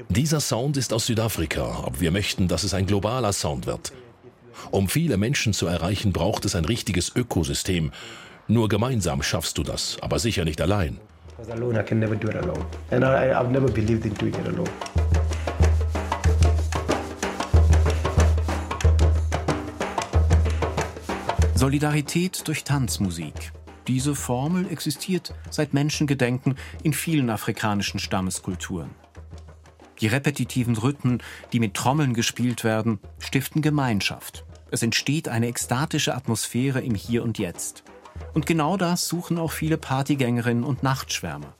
dieser 0.08 0.40
Sound 0.40 0.76
ist 0.76 0.92
aus 0.92 1.06
Südafrika, 1.06 1.82
aber 1.84 2.00
wir 2.00 2.10
möchten, 2.10 2.48
dass 2.48 2.64
es 2.64 2.74
ein 2.74 2.86
globaler 2.86 3.32
Sound 3.32 3.66
wird. 3.66 3.92
Um 4.70 4.88
viele 4.88 5.16
Menschen 5.16 5.52
zu 5.52 5.66
erreichen, 5.66 6.12
braucht 6.12 6.44
es 6.44 6.54
ein 6.54 6.64
richtiges 6.64 7.14
Ökosystem. 7.14 7.92
Nur 8.46 8.68
gemeinsam 8.68 9.22
schaffst 9.22 9.58
du 9.58 9.62
das, 9.62 9.96
aber 10.00 10.18
sicher 10.18 10.44
nicht 10.44 10.60
allein. 10.60 10.98
Solidarität 21.54 22.46
durch 22.46 22.64
Tanzmusik. 22.64 23.52
Diese 23.86 24.14
Formel 24.14 24.70
existiert 24.70 25.34
seit 25.50 25.74
Menschengedenken 25.74 26.56
in 26.82 26.92
vielen 26.92 27.30
afrikanischen 27.30 27.98
Stammeskulturen. 27.98 28.90
Die 30.04 30.08
repetitiven 30.08 30.76
Rhythmen, 30.76 31.22
die 31.54 31.60
mit 31.60 31.72
Trommeln 31.72 32.12
gespielt 32.12 32.62
werden, 32.62 32.98
stiften 33.18 33.62
Gemeinschaft. 33.62 34.44
Es 34.70 34.82
entsteht 34.82 35.28
eine 35.28 35.48
ekstatische 35.48 36.14
Atmosphäre 36.14 36.82
im 36.82 36.94
Hier 36.94 37.22
und 37.22 37.38
Jetzt. 37.38 37.84
Und 38.34 38.44
genau 38.44 38.76
das 38.76 39.08
suchen 39.08 39.38
auch 39.38 39.50
viele 39.50 39.78
Partygängerinnen 39.78 40.62
und 40.62 40.82
Nachtschwärmer. 40.82 41.54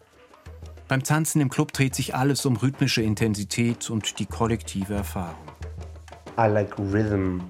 Beim 0.89 1.03
Tanzen 1.03 1.41
im 1.41 1.49
Club 1.49 1.73
dreht 1.73 1.95
sich 1.95 2.15
alles 2.15 2.45
um 2.45 2.57
rhythmische 2.57 3.01
Intensität 3.01 3.89
und 3.89 4.19
die 4.19 4.27
kollektive 4.27 4.93
Erfahrung. 4.93 5.47
I 6.39 6.47
like 6.47 6.79
rhythm. 6.79 7.41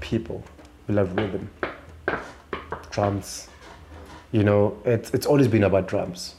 People. 0.00 0.42
We 0.88 0.94
love 0.94 1.12
rhythm. 1.12 1.48
Drums, 2.92 3.48
You 4.32 4.42
know, 4.42 4.76
it's, 4.84 5.10
it's 5.14 5.28
always 5.28 5.46
been 5.46 5.62
about 5.62 5.86
drums. 5.86 6.34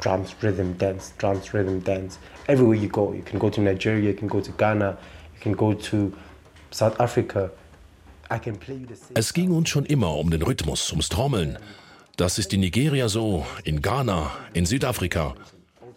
Drums, 0.00 0.34
rhythm, 0.42 0.76
dance, 0.78 1.12
drums, 1.18 1.52
rhythm, 1.52 1.82
dance. 1.82 2.18
Everywhere 2.46 2.76
you 2.76 2.88
go, 2.88 3.12
you 3.12 3.22
can 3.22 3.38
go 3.38 3.50
to 3.50 3.60
Nigeria, 3.60 4.10
you 4.10 4.16
can 4.16 4.28
go 4.28 4.40
to 4.40 4.52
Ghana, 4.52 4.96
you 5.34 5.40
can 5.40 5.52
go 5.52 5.74
to 5.74 6.12
South 6.70 6.98
Africa. 7.00 7.50
Es 9.14 9.34
ging 9.34 9.50
uns 9.50 9.68
schon 9.68 9.84
immer 9.84 10.16
um 10.16 10.30
den 10.30 10.40
Rhythmus, 10.42 10.90
ums 10.90 11.10
Trommeln. 11.10 11.58
Das 12.16 12.38
ist 12.38 12.54
in 12.54 12.60
Nigeria 12.60 13.08
so, 13.08 13.44
in 13.64 13.82
Ghana, 13.82 14.30
in 14.54 14.64
Südafrika. 14.64 15.34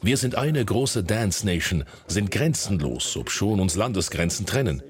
Wir 0.01 0.17
sind 0.17 0.35
eine 0.35 0.63
große 0.63 1.03
Dance 1.03 1.45
Nation, 1.45 1.85
sind 2.07 2.31
grenzenlos, 2.31 3.15
obschon 3.15 3.59
uns 3.59 3.75
Landesgrenzen 3.75 4.45
trennen. 4.45 4.83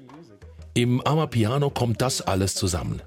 Im 0.74 1.00
Amapiano 1.00 1.70
kommt 1.70 2.02
das 2.02 2.20
alles 2.20 2.54
zusammen. 2.54 3.00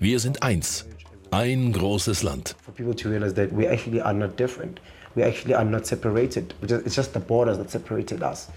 Wir 0.00 0.18
sind 0.20 0.42
eins, 0.42 0.86
ein 1.30 1.72
großes 1.72 2.22
Land. 2.22 2.56
For 2.64 2.74
people 2.74 2.96
to 2.96 3.08
realize 3.08 3.34
that 3.34 3.56
we 3.56 3.68
actually 3.68 4.00
are 4.00 4.14
not 4.14 4.38
different. 4.40 4.80
We 5.14 5.24
actually 5.24 5.54
are 5.54 5.64
not 5.64 5.86
separated. 5.86 6.54
It's 6.62 6.96
just 6.96 7.12
the 7.12 7.20
borders 7.20 7.58
that 7.58 7.70
separated 7.70 8.22
us. 8.22 8.48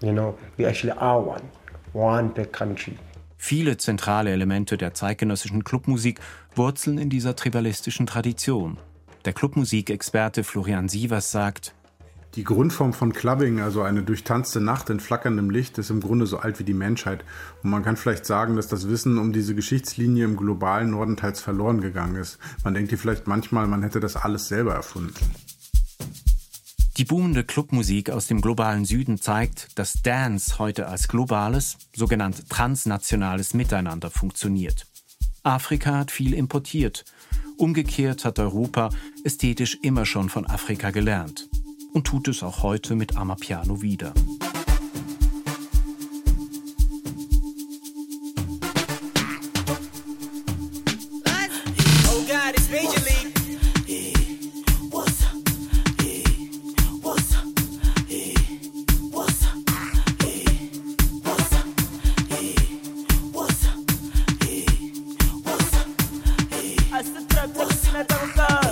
You 0.00 0.12
know, 0.12 0.34
we 0.56 0.66
actually 0.66 0.92
are 0.98 1.20
one. 1.20 1.42
One 1.92 2.28
big 2.28 2.52
country. 2.52 2.96
Viele 3.38 3.76
zentrale 3.76 4.30
Elemente 4.30 4.76
der 4.76 4.94
zeitgenössischen 4.94 5.62
Clubmusik 5.62 6.20
wurzeln 6.54 6.98
in 6.98 7.10
dieser 7.10 7.36
tribalistischen 7.36 8.06
Tradition. 8.06 8.78
Der 9.24 9.32
Clubmusikexperte 9.32 10.42
Florian 10.42 10.88
Sievers 10.88 11.30
sagt, 11.30 11.74
die 12.36 12.44
Grundform 12.44 12.92
von 12.92 13.14
Clubbing, 13.14 13.60
also 13.60 13.80
eine 13.80 14.02
durchtanzte 14.02 14.60
Nacht 14.60 14.90
in 14.90 15.00
flackerndem 15.00 15.48
Licht, 15.48 15.78
ist 15.78 15.88
im 15.88 16.00
Grunde 16.02 16.26
so 16.26 16.36
alt 16.36 16.58
wie 16.58 16.64
die 16.64 16.74
Menschheit. 16.74 17.24
Und 17.62 17.70
man 17.70 17.82
kann 17.82 17.96
vielleicht 17.96 18.26
sagen, 18.26 18.56
dass 18.56 18.68
das 18.68 18.90
Wissen 18.90 19.16
um 19.16 19.32
diese 19.32 19.54
Geschichtslinie 19.54 20.26
im 20.26 20.36
globalen 20.36 20.90
Norden 20.90 21.16
teils 21.16 21.40
verloren 21.40 21.80
gegangen 21.80 22.16
ist. 22.16 22.38
Man 22.62 22.74
denkt 22.74 22.90
hier 22.90 22.98
vielleicht 22.98 23.26
manchmal, 23.26 23.66
man 23.66 23.82
hätte 23.82 24.00
das 24.00 24.16
alles 24.16 24.48
selber 24.48 24.74
erfunden. 24.74 25.14
Die 26.96 27.04
boomende 27.04 27.44
Clubmusik 27.44 28.08
aus 28.08 28.26
dem 28.26 28.40
globalen 28.40 28.86
Süden 28.86 29.20
zeigt, 29.20 29.78
dass 29.78 30.00
Dance 30.02 30.58
heute 30.58 30.86
als 30.86 31.08
globales, 31.08 31.76
sogenannt 31.94 32.48
transnationales 32.48 33.52
Miteinander 33.52 34.10
funktioniert. 34.10 34.86
Afrika 35.42 35.98
hat 35.98 36.10
viel 36.10 36.32
importiert. 36.32 37.04
Umgekehrt 37.58 38.24
hat 38.24 38.38
Europa 38.38 38.88
ästhetisch 39.24 39.78
immer 39.82 40.06
schon 40.06 40.30
von 40.30 40.46
Afrika 40.46 40.90
gelernt 40.90 41.50
und 41.92 42.06
tut 42.06 42.28
es 42.28 42.42
auch 42.42 42.62
heute 42.62 42.94
mit 42.94 43.14
Amapiano 43.16 43.82
wieder. 43.82 44.14
It, 67.98 68.12
it 68.12 68.65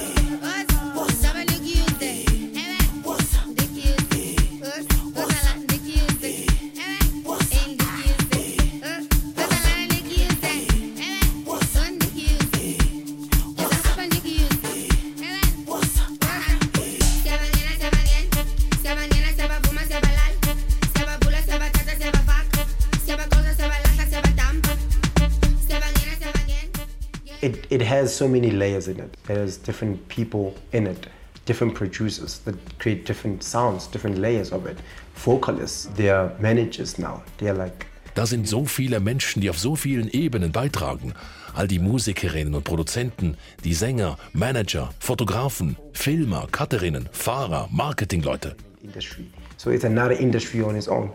so 28.16 28.28
many 28.28 28.50
layers 28.50 28.88
in 28.88 28.98
it. 29.00 29.16
There's 29.26 29.58
different 29.58 30.08
people 30.08 30.54
in 30.72 30.86
it. 30.86 31.06
different 31.46 31.74
producers 31.74 32.38
that 32.44 32.54
create 32.78 33.04
different 33.04 33.42
sounds, 33.42 33.86
different 33.86 34.18
layers 34.18 34.52
of 34.52 34.66
it. 34.66 34.78
Vocalists, 35.14 35.88
they're 35.94 36.32
managers 36.40 36.98
now. 36.98 37.22
They're 37.38 37.54
like 37.54 37.86
Da 38.14 38.26
sind 38.26 38.48
so 38.48 38.64
viele 38.64 39.00
Menschen, 39.00 39.42
die 39.42 39.50
auf 39.50 39.58
so 39.58 39.74
vielen 39.74 40.08
Ebenen 40.08 40.52
beitragen. 40.52 41.14
All 41.52 41.66
die 41.66 41.80
Musikerinnen 41.80 42.54
und 42.54 42.62
Produzenten, 42.62 43.36
die 43.64 43.74
Sänger, 43.74 44.18
Manager, 44.32 44.90
Fotografen, 45.00 45.76
Filmer, 45.92 46.46
Cutterinnen, 46.52 47.08
Fahrer, 47.10 47.68
Marketingleute. 47.72 48.54
industry. 48.82 49.26
So 49.56 49.70
it's 49.70 49.84
another 49.84 50.14
industry 50.14 50.62
on 50.62 50.76
its 50.76 50.86
own. 50.88 51.10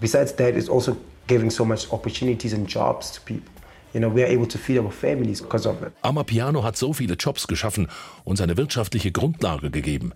Besides 0.00 0.32
that, 0.34 0.54
it's 0.54 0.68
also 0.68 0.96
giving 1.28 1.50
so 1.50 1.64
much 1.64 1.90
opportunities 1.92 2.52
and 2.52 2.68
jobs 2.68 3.10
to 3.12 3.20
people. 3.22 3.50
You 3.94 4.00
know, 4.00 4.14
we 4.14 4.22
are 4.22 4.30
able 4.30 4.46
to 4.48 4.58
feed 4.58 4.78
our 4.78 4.90
families 4.90 5.40
because 5.40 5.68
of 5.68 5.80
it. 5.82 5.92
Amapiano 6.02 6.62
hat 6.62 6.76
so 6.76 6.92
viele 6.92 7.14
Jobs 7.14 7.46
geschaffen 7.46 7.88
und 8.24 8.40
eine 8.40 8.56
wirtschaftliche 8.56 9.12
Grundlage 9.12 9.70
gegeben. 9.70 10.12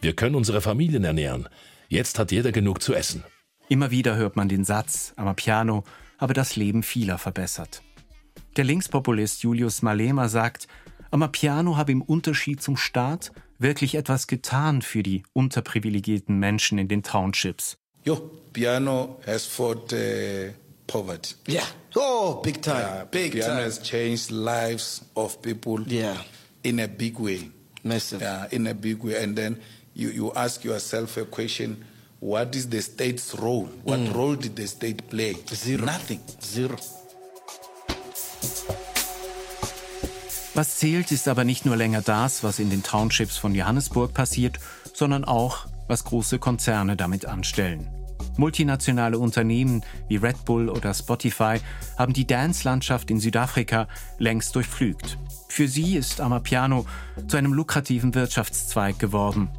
Wir 0.00 0.14
können 0.14 0.34
unsere 0.34 0.60
Familien 0.60 1.04
ernähren. 1.04 1.48
Jetzt 1.88 2.18
hat 2.18 2.32
jeder 2.32 2.52
genug 2.52 2.82
zu 2.82 2.94
essen. 2.94 3.24
Immer 3.68 3.90
wieder 3.90 4.16
hört 4.16 4.36
man 4.36 4.48
den 4.48 4.64
Satz, 4.64 5.12
Amapiano 5.16 5.84
habe 6.18 6.34
das 6.34 6.56
Leben 6.56 6.82
vieler 6.82 7.18
verbessert. 7.18 7.82
Der 8.56 8.64
Linkspopulist 8.64 9.42
Julius 9.42 9.82
Malema 9.82 10.28
sagt, 10.28 10.68
Amapiano 11.10 11.76
habe 11.76 11.92
im 11.92 12.02
Unterschied 12.02 12.60
zum 12.62 12.76
Staat 12.76 13.32
wirklich 13.58 13.94
etwas 13.94 14.26
getan 14.26 14.82
für 14.82 15.02
die 15.02 15.22
unterprivilegierten 15.32 16.38
Menschen 16.38 16.78
in 16.78 16.88
den 16.88 17.02
Townships. 17.02 17.78
Yo, 18.04 18.16
piano 18.52 19.18
has 19.26 19.46
fought 19.46 19.92
uh, 19.92 20.52
poverty. 20.86 21.34
Yeah. 21.46 21.66
Oh, 21.96 22.40
big 22.42 22.60
time. 22.62 22.80
Yeah, 22.80 23.04
big 23.04 23.32
piano 23.32 23.54
time. 23.54 23.62
has 23.64 23.78
changed 23.78 24.30
lives 24.30 25.02
of 25.16 25.40
people 25.42 25.80
Yeah. 25.86 26.16
in 26.62 26.80
a 26.80 26.88
big 26.88 27.18
way. 27.18 27.50
Massive. 27.82 28.20
Yeah, 28.22 28.46
in 28.50 28.66
a 28.66 28.74
big 28.74 29.02
way. 29.04 29.22
And 29.22 29.36
then 29.36 29.60
you, 29.94 30.10
you 30.10 30.32
ask 30.34 30.64
yourself 30.64 31.16
a 31.16 31.24
question 31.24 31.84
what 32.20 32.54
is 32.56 32.68
the 32.70 32.80
state's 32.80 33.34
role? 33.34 33.68
What 33.84 34.00
Mm. 34.00 34.14
role 34.14 34.34
did 34.36 34.56
the 34.56 34.66
state 34.66 35.08
play? 35.10 35.36
Zero. 35.54 35.84
Nothing. 35.84 36.20
Zero. 36.40 36.76
Was 40.54 40.76
zählt, 40.78 41.10
ist 41.10 41.26
aber 41.28 41.44
nicht 41.44 41.64
nur 41.66 41.76
länger 41.76 42.00
das, 42.00 42.42
was 42.44 42.58
in 42.60 42.70
den 42.70 42.82
Townships 42.82 43.36
von 43.36 43.54
Johannesburg 43.54 44.14
passiert, 44.14 44.58
sondern 44.94 45.24
auch, 45.24 45.66
was 45.88 46.04
große 46.04 46.38
Konzerne 46.38 46.96
damit 46.96 47.26
anstellen. 47.26 47.88
Multinationale 48.36 49.18
Unternehmen 49.18 49.82
wie 50.08 50.16
Red 50.16 50.44
Bull 50.44 50.68
oder 50.68 50.92
Spotify 50.92 51.58
haben 51.96 52.12
die 52.12 52.26
Dance-Landschaft 52.26 53.10
in 53.10 53.20
Südafrika 53.20 53.88
längst 54.18 54.54
durchpflügt. 54.54 55.18
Für 55.48 55.68
sie 55.68 55.96
ist 55.96 56.20
Amapiano 56.20 56.84
zu 57.28 57.36
einem 57.36 57.52
lukrativen 57.52 58.14
Wirtschaftszweig 58.14 58.98
geworden. 58.98 59.50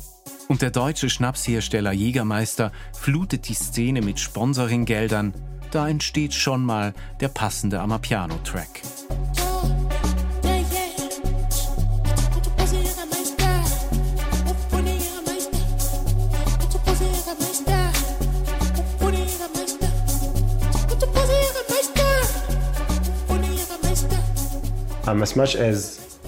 Und 0.47 0.61
der 0.61 0.71
deutsche 0.71 1.09
Schnapshersteller 1.09 1.91
Jägermeister 1.91 2.71
flutet 2.93 3.47
die 3.47 3.53
Szene 3.53 4.01
mit 4.01 4.19
Sponsoringgeldern. 4.19 5.33
Da 5.71 5.87
entsteht 5.87 6.33
schon 6.33 6.63
mal 6.63 6.93
der 7.19 7.29
passende 7.29 7.79
Amapiano-Track. 7.79 8.81
Um, 25.07 25.21
as 25.21 25.35
much 25.35 25.55
as 25.55 26.19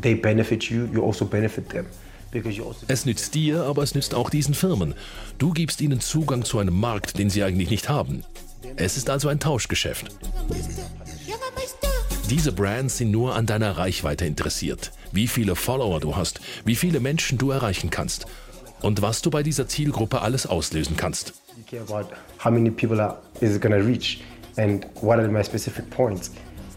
they 0.00 0.14
benefit 0.14 0.70
you, 0.70 0.88
you 0.92 1.04
also 1.04 1.24
benefit 1.24 1.68
them. 1.68 1.86
Also 2.34 2.74
Es 2.88 3.04
nützt 3.04 3.34
dir, 3.34 3.64
aber 3.64 3.82
es 3.82 3.94
nützt 3.94 4.14
auch 4.14 4.30
diesen 4.30 4.54
Firmen. 4.54 4.94
Du 5.36 5.52
gibst 5.52 5.82
ihnen 5.82 6.00
Zugang 6.00 6.46
zu 6.46 6.58
einem 6.58 6.78
Markt, 6.78 7.18
den 7.18 7.28
sie 7.28 7.42
eigentlich 7.42 7.68
nicht 7.68 7.90
haben. 7.90 8.24
Es 8.76 8.96
ist 8.96 9.10
also 9.10 9.28
ein 9.28 9.38
Tauschgeschäft. 9.38 10.06
Diese 12.30 12.52
Brands 12.52 12.96
sind 12.96 13.10
nur 13.10 13.34
an 13.34 13.44
deiner 13.44 13.76
Reichweite 13.76 14.24
interessiert. 14.24 14.92
Wie 15.12 15.28
viele 15.28 15.56
Follower 15.56 16.00
du 16.00 16.16
hast, 16.16 16.40
wie 16.64 16.76
viele 16.76 17.00
Menschen 17.00 17.36
du 17.36 17.50
erreichen 17.50 17.90
kannst 17.90 18.24
und 18.80 19.02
was 19.02 19.20
du 19.20 19.30
bei 19.30 19.42
dieser 19.42 19.68
Zielgruppe 19.68 20.22
alles 20.22 20.46
auslösen 20.46 20.96
kannst. 20.96 21.34
you 21.56 21.64
care 21.64 21.82
about 21.82 22.14
how 22.38 22.50
many 22.50 22.70
people 22.70 22.98
are, 23.00 23.18
is 23.40 23.54
it 23.54 23.62
to 23.62 23.68
reach 23.68 24.22
and 24.56 24.86
what 25.02 25.18
are 25.18 25.28
my 25.28 25.42
specific 25.42 25.88
points. 25.90 26.30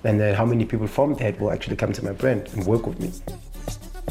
And 0.05 0.19
then 0.19 0.37
how 0.37 0.45
many 0.45 0.65
people 0.65 0.87
from 0.87 1.17
that 1.17 1.39
will 1.39 1.51
actually 1.51 1.75
come 1.75 1.91
to 1.93 2.03
my 2.03 2.13
brand 2.13 2.47
and 2.55 2.65
work 2.65 2.85
with 2.85 2.99
me. 2.99 3.11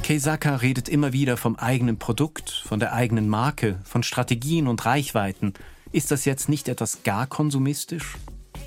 Keisaka 0.03 0.57
redet 0.57 0.89
immer 0.89 1.13
wieder 1.13 1.37
vom 1.37 1.57
eigenen 1.57 1.99
Produkt, 1.99 2.51
von 2.67 2.79
der 2.79 2.93
eigenen 2.93 3.29
Marke, 3.29 3.79
von 3.85 4.03
Strategien 4.03 4.67
und 4.67 4.85
Reichweiten. 4.85 5.55
Ist 5.93 6.11
das 6.11 6.25
jetzt 6.25 6.49
nicht 6.49 6.69
etwas 6.69 7.05
gar 7.05 7.27
konsumistisch? 7.27 8.17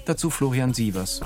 Dazu 0.05 0.29
Florian 0.29 0.73
Sievers. 0.73 1.21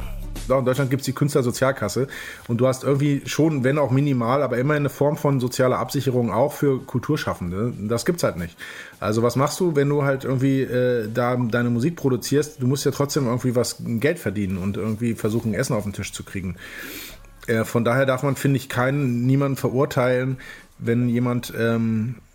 In 0.50 0.66
Deutschland 0.66 0.90
gibt 0.90 1.02
es 1.02 1.06
die 1.06 1.14
Künstlersozialkasse 1.14 2.08
und 2.48 2.58
du 2.58 2.68
hast 2.68 2.84
irgendwie 2.84 3.22
schon, 3.26 3.64
wenn 3.64 3.78
auch 3.78 3.92
minimal, 3.92 4.44
aber 4.44 4.58
immer 4.58 4.74
eine 4.74 4.90
Form 4.90 5.16
von 5.16 5.40
sozialer 5.40 5.80
Absicherung 5.80 6.32
auch 6.32 6.54
für 6.54 6.82
Kulturschaffende. 6.82 7.74
Das 7.80 8.06
gibt's 8.06 8.24
halt 8.24 8.38
nicht. 8.38 8.58
Also 9.00 9.24
was 9.24 9.36
machst 9.36 9.60
du, 9.60 9.76
wenn 9.76 9.88
du 9.90 10.04
halt 10.04 10.24
irgendwie 10.26 10.62
äh, 10.62 11.10
da 11.14 11.36
deine 11.38 11.70
Musik 11.70 11.96
produzierst? 11.96 12.62
Du 12.62 12.68
musst 12.68 12.86
ja 12.86 12.92
trotzdem 12.92 13.28
irgendwie 13.28 13.56
was 13.56 13.78
Geld 13.80 14.20
verdienen 14.20 14.58
und 14.58 14.78
irgendwie 14.78 15.16
versuchen, 15.16 15.54
Essen 15.54 15.76
auf 15.76 15.84
den 15.84 15.94
Tisch 15.94 16.12
zu 16.12 16.24
kriegen. 16.24 16.56
Äh, 17.48 17.64
von 17.64 17.84
daher 17.84 18.06
darf 18.06 18.24
man, 18.24 18.36
finde 18.36 18.58
ich, 18.58 18.70
keinen, 18.70 19.26
niemanden 19.26 19.58
verurteilen, 19.58 20.38
wenn 20.80 21.10
jemand 21.10 21.54
ähm, 21.58 22.16
äh, 22.16 22.31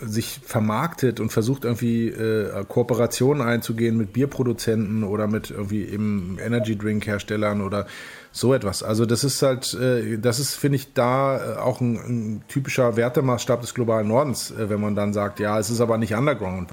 sich 0.00 0.40
vermarktet 0.44 1.20
und 1.20 1.32
versucht 1.32 1.64
irgendwie 1.64 2.08
äh, 2.08 2.64
Kooperationen 2.68 3.46
einzugehen 3.46 3.96
mit 3.96 4.12
Bierproduzenten 4.12 5.04
oder 5.04 5.26
mit 5.26 5.50
irgendwie 5.50 5.84
eben 5.84 6.38
Energy 6.40 6.76
Drink 6.76 7.06
Herstellern 7.06 7.62
oder 7.62 7.86
so 8.32 8.52
etwas. 8.52 8.82
Also 8.82 9.06
das 9.06 9.24
ist 9.24 9.40
halt, 9.42 9.72
äh, 9.74 10.18
das 10.18 10.38
ist 10.38 10.54
finde 10.54 10.76
ich 10.76 10.92
da 10.92 11.54
äh, 11.54 11.56
auch 11.58 11.80
ein, 11.80 11.96
ein 11.96 12.44
typischer 12.48 12.96
Wertemaßstab 12.96 13.62
des 13.62 13.74
globalen 13.74 14.08
Nordens, 14.08 14.50
äh, 14.50 14.68
wenn 14.68 14.80
man 14.80 14.94
dann 14.94 15.12
sagt, 15.12 15.40
ja, 15.40 15.58
es 15.58 15.70
ist 15.70 15.80
aber 15.80 15.96
nicht 15.98 16.14
Underground. 16.14 16.70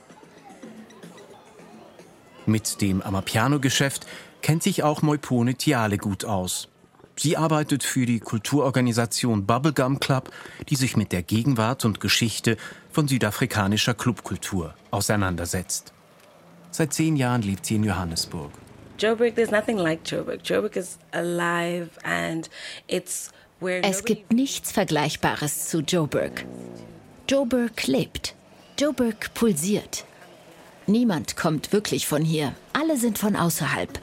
Mit 2.46 2.82
dem 2.82 3.02
Amapiano-Geschäft 3.02 4.06
kennt 4.42 4.64
sich 4.64 4.84
auch 4.84 5.02
Moipone 5.02 5.56
Tiale 5.56 5.98
gut 5.98 6.26
aus. 6.26 6.68
Sie 7.16 7.38
arbeitet 7.38 7.84
für 7.84 8.06
die 8.06 8.20
Kulturorganisation 8.20 9.46
Bubblegum 9.46 10.00
Club, 10.00 10.32
die 10.70 10.76
sich 10.76 10.98
mit 10.98 11.12
der 11.12 11.24
Gegenwart 11.24 11.86
und 11.86 12.00
Geschichte 12.00 12.58
von 12.92 13.08
südafrikanischer 13.08 13.94
Clubkultur 13.94 14.74
auseinandersetzt. 14.92 15.94
Seit 16.72 16.94
zehn 16.94 17.16
Jahren 17.16 17.44
lebt 17.44 17.66
sie 17.66 17.76
in 17.76 17.84
Johannesburg. 17.84 18.52
Joburg, 18.98 19.36
there's 19.36 19.52
nothing 19.52 19.78
like 19.78 20.00
Joburg. 20.06 20.42
Joburg 20.44 20.76
is 20.76 20.98
alive 21.12 21.90
and 22.04 22.50
it's 22.88 23.32
where 23.60 23.82
Es 23.84 24.06
gibt 24.06 24.34
nichts 24.34 24.72
Vergleichbares 24.72 25.70
zu 25.70 25.82
Joburg. 25.82 26.46
Joburg 27.30 27.88
lebt. 27.88 28.36
Joburg 28.80 29.34
pulsiert. 29.34 30.06
Niemand 30.88 31.38
kommt 31.38 31.72
wirklich 31.72 32.08
von 32.08 32.24
hier. 32.24 32.54
Alle 32.74 32.98
sind 32.98 33.18
von 33.18 33.36
außerhalb. 33.36 34.00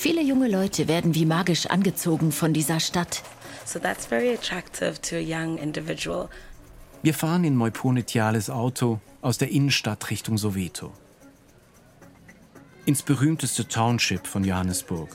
Viele 0.00 0.22
junge 0.22 0.48
Leute 0.48 0.88
werden 0.88 1.14
wie 1.14 1.26
magisch 1.26 1.66
angezogen 1.66 2.32
von 2.32 2.54
dieser 2.54 2.80
Stadt. 2.80 3.22
so 3.66 3.78
that's 3.78 4.06
very 4.06 4.32
attractive 4.32 4.98
to 5.02 5.16
a 5.16 5.20
young 5.20 5.58
individual. 5.58 6.30
Wir 7.02 7.12
fahren 7.12 7.44
in 7.44 7.54
Moipone 7.54 8.04
Tiales 8.04 8.48
Auto 8.48 8.98
aus 9.20 9.36
der 9.36 9.50
Innenstadt 9.50 10.08
Richtung 10.08 10.38
Soweto. 10.38 10.94
Ins 12.86 13.02
berühmteste 13.02 13.68
Township 13.68 14.26
von 14.26 14.42
Johannesburg. 14.42 15.14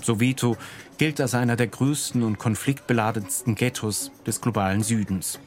Soweto 0.00 0.56
gilt 0.98 1.20
als 1.20 1.34
einer 1.34 1.56
der 1.56 1.66
größten 1.66 2.22
und 2.22 2.38
konfliktbeladensten 2.38 3.56
Ghettos 3.56 4.12
des 4.24 4.40
globalen 4.40 4.84
Südens. 4.84 5.40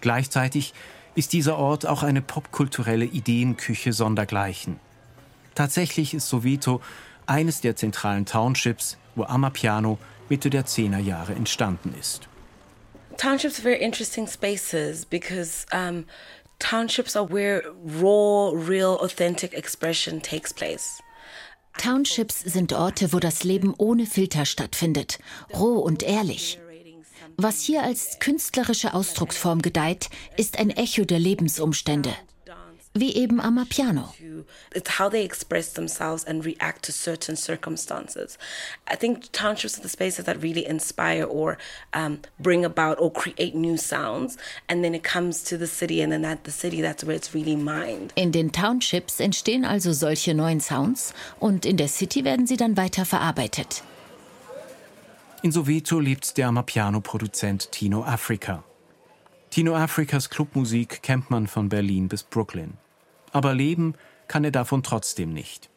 Gleichzeitig 0.00 0.72
ist 1.16 1.34
dieser 1.34 1.58
Ort 1.58 1.84
auch 1.84 2.02
eine 2.02 2.22
popkulturelle 2.22 3.04
Ideenküche 3.04 3.92
sondergleichen. 3.92 4.80
Tatsächlich 5.54 6.14
ist 6.14 6.30
Soweto 6.30 6.80
eines 7.26 7.60
der 7.60 7.76
zentralen 7.76 8.26
Townships, 8.26 8.96
wo 9.14 9.24
Amapiano 9.24 9.98
Mitte 10.28 10.50
der 10.50 10.66
10er 10.66 10.98
Jahre 10.98 11.32
entstanden 11.34 11.94
ist. 11.98 12.28
Townships 13.16 13.58
are 13.58 13.62
very 13.62 13.82
interesting 13.82 14.26
spaces 14.26 15.06
because 15.06 15.64
um, 15.72 16.04
townships 16.58 17.16
are 17.16 17.26
where 17.26 17.62
raw, 18.00 18.52
real, 18.52 18.98
authentic 19.00 19.54
expression 19.54 20.20
takes 20.20 20.52
place. 20.52 21.00
Townships 21.78 22.40
sind 22.40 22.72
Orte, 22.72 23.12
wo 23.12 23.18
das 23.18 23.44
Leben 23.44 23.74
ohne 23.76 24.06
Filter 24.06 24.46
stattfindet, 24.46 25.18
roh 25.54 25.78
und 25.78 26.02
ehrlich. 26.02 26.58
Was 27.36 27.60
hier 27.60 27.82
als 27.82 28.18
künstlerische 28.18 28.94
Ausdrucksform 28.94 29.60
gedeiht, 29.60 30.08
ist 30.38 30.58
ein 30.58 30.70
Echo 30.70 31.04
der 31.04 31.18
Lebensumstände. 31.18 32.14
Wie 33.00 33.14
eben 33.14 33.40
Amapiano. 33.40 34.14
It's 34.74 34.98
how 34.98 35.08
they 35.08 35.24
express 35.24 35.72
themselves 35.72 36.24
and 36.24 36.44
react 36.44 36.82
to 36.84 36.92
certain 36.92 37.36
circumstances. 37.36 38.38
I 38.86 38.96
think 38.96 39.30
townships 39.32 39.78
are 39.78 39.82
the 39.82 39.88
spaces 39.88 40.24
that 40.24 40.42
really 40.42 40.66
inspire 40.66 41.24
or 41.24 41.58
um, 41.92 42.20
bring 42.38 42.64
about 42.64 42.98
or 43.00 43.12
create 43.12 43.54
new 43.54 43.76
sounds. 43.76 44.36
And 44.68 44.82
then 44.82 44.94
it 44.94 45.02
comes 45.02 45.42
to 45.44 45.56
the 45.56 45.66
city, 45.66 46.02
and 46.02 46.12
then 46.12 46.24
at 46.24 46.44
the 46.44 46.50
city, 46.50 46.80
that's 46.82 47.04
where 47.04 47.16
it's 47.16 47.34
really 47.34 47.56
mined. 47.56 48.12
In 48.16 48.32
den 48.32 48.52
Townships 48.52 49.20
entstehen 49.20 49.64
also 49.64 49.92
solche 49.92 50.34
neuen 50.34 50.60
Sounds 50.60 51.14
und 51.40 51.64
in 51.66 51.76
der 51.76 51.88
City 51.88 52.24
werden 52.24 52.46
sie 52.46 52.56
dann 52.56 52.76
weiter 52.76 53.04
verarbeitet. 53.04 53.82
In 55.42 55.52
Soweto 55.52 56.00
lebt 56.00 56.36
der 56.38 56.48
Amapiano-Produzent 56.48 57.70
Tino 57.70 58.02
Africa. 58.02 58.64
Tino 59.50 59.74
Africas 59.76 60.28
Clubmusik 60.28 61.02
kennt 61.02 61.30
man 61.30 61.46
von 61.46 61.68
Berlin 61.68 62.08
bis 62.08 62.22
Brooklyn. 62.22 62.74
Aber 63.36 63.52
leben 63.52 63.96
kann 64.28 64.44
er 64.44 64.50
davon 64.50 64.82
trotzdem 64.82 65.34
nicht. 65.34 65.68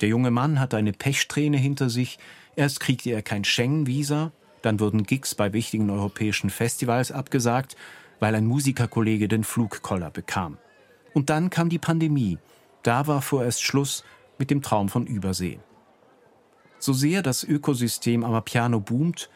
Der 0.00 0.08
junge 0.08 0.30
Mann 0.30 0.60
hat 0.60 0.74
eine 0.74 0.92
Pechsträhne 0.92 1.56
hinter 1.56 1.90
sich. 1.90 2.20
Erst 2.54 2.78
kriegte 2.78 3.10
er 3.10 3.20
kein 3.20 3.42
Schengen-Visa, 3.42 4.30
dann 4.62 4.78
wurden 4.78 5.02
Gigs 5.02 5.34
bei 5.34 5.52
wichtigen 5.52 5.90
europäischen 5.90 6.50
Festivals 6.50 7.10
abgesagt, 7.10 7.74
weil 8.20 8.36
ein 8.36 8.46
Musikerkollege 8.46 9.26
den 9.26 9.42
Flugkoller 9.42 10.12
bekam. 10.12 10.58
Und 11.12 11.30
dann 11.30 11.50
kam 11.50 11.68
die 11.68 11.80
Pandemie. 11.80 12.38
Da 12.84 13.08
war 13.08 13.22
vorerst 13.22 13.64
Schluss 13.64 14.04
mit 14.38 14.52
dem 14.52 14.62
Traum 14.62 14.88
von 14.88 15.04
Übersee. 15.04 15.58
So 16.78 16.92
sehr 16.92 17.24
das 17.24 17.42
Ökosystem 17.42 18.22
Amapiano 18.22 18.78
boomt, 18.78 19.30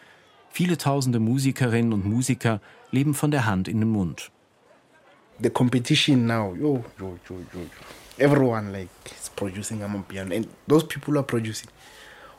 viele 0.48 0.78
tausende 0.78 1.18
Musikerinnen 1.18 1.92
und 1.92 2.06
Musiker 2.06 2.60
leben 2.92 3.14
von 3.14 3.32
der 3.32 3.46
Hand 3.46 3.66
in 3.66 3.80
den 3.80 3.90
Mund. 3.90 4.30
The 5.40 5.50
competition 5.50 6.26
now, 6.26 6.54
yo, 6.54 6.84
yo, 6.98 7.18
yo, 7.28 7.36
yo, 7.52 7.60
everyone 8.18 8.72
like 8.72 8.88
is 9.06 9.30
producing 9.34 9.80
Amapiano, 9.80 10.34
and 10.34 10.46
those 10.68 10.84
people 10.84 11.18
are 11.18 11.24
producing. 11.24 11.68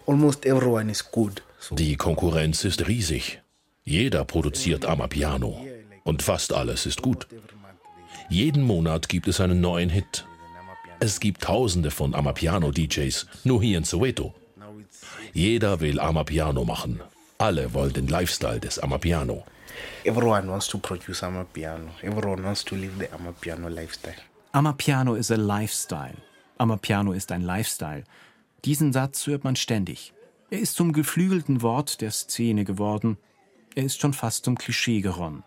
Almost 0.05 0.45
everyone 0.45 0.89
is 0.89 1.01
good. 1.01 1.41
Die 1.71 1.95
Konkurrenz 1.95 2.63
ist 2.63 2.87
riesig. 2.87 3.39
Jeder 3.83 4.23
produziert 4.23 4.85
Amapiano. 4.85 5.65
Und 6.03 6.21
fast 6.21 6.53
alles 6.53 6.85
ist 6.85 7.01
gut. 7.01 7.27
Jeden 8.29 8.63
Monat 8.63 9.09
gibt 9.09 9.27
es 9.27 9.39
einen 9.41 9.61
neuen 9.61 9.89
Hit. 9.89 10.25
Es 10.99 11.19
gibt 11.19 11.41
tausende 11.41 11.91
von 11.91 12.15
Amapiano-DJs, 12.15 13.27
nur 13.43 13.61
hier 13.61 13.77
in 13.77 13.83
Soweto. 13.83 14.33
Jeder 15.33 15.81
will 15.81 15.99
Amapiano 15.99 16.63
machen. 16.63 17.01
Alle 17.37 17.73
wollen 17.73 17.93
den 17.93 18.07
Lifestyle 18.07 18.59
des 18.59 18.79
Amapiano. 18.79 19.43
Everyone 20.03 20.49
wants 20.49 20.67
to 20.67 20.77
produce 20.77 21.23
Amapiano. 21.23 21.89
Everyone 22.01 22.43
wants 22.43 22.63
to 22.65 22.75
live 22.75 22.97
the 22.99 23.07
Amapiano 23.07 23.69
lifestyle. 23.69 24.15
Amapiano 24.53 25.17
is 25.17 25.31
a 25.31 25.37
lifestyle. 25.37 26.15
Amapiano 26.57 27.11
ist 27.11 27.31
ein 27.31 27.41
Lifestyle. 27.41 28.05
Diesen 28.63 28.93
Satz 28.93 29.27
hört 29.27 29.43
man 29.43 29.55
ständig. 29.55 30.13
Er 30.49 30.59
ist 30.59 30.75
zum 30.75 30.93
geflügelten 30.93 31.61
Wort 31.61 32.01
der 32.01 32.11
Szene 32.11 32.63
geworden. 32.63 33.17
Er 33.75 33.83
ist 33.83 33.99
schon 33.99 34.13
fast 34.13 34.45
zum 34.45 34.57
Klischee 34.57 35.01
geronnen. 35.01 35.43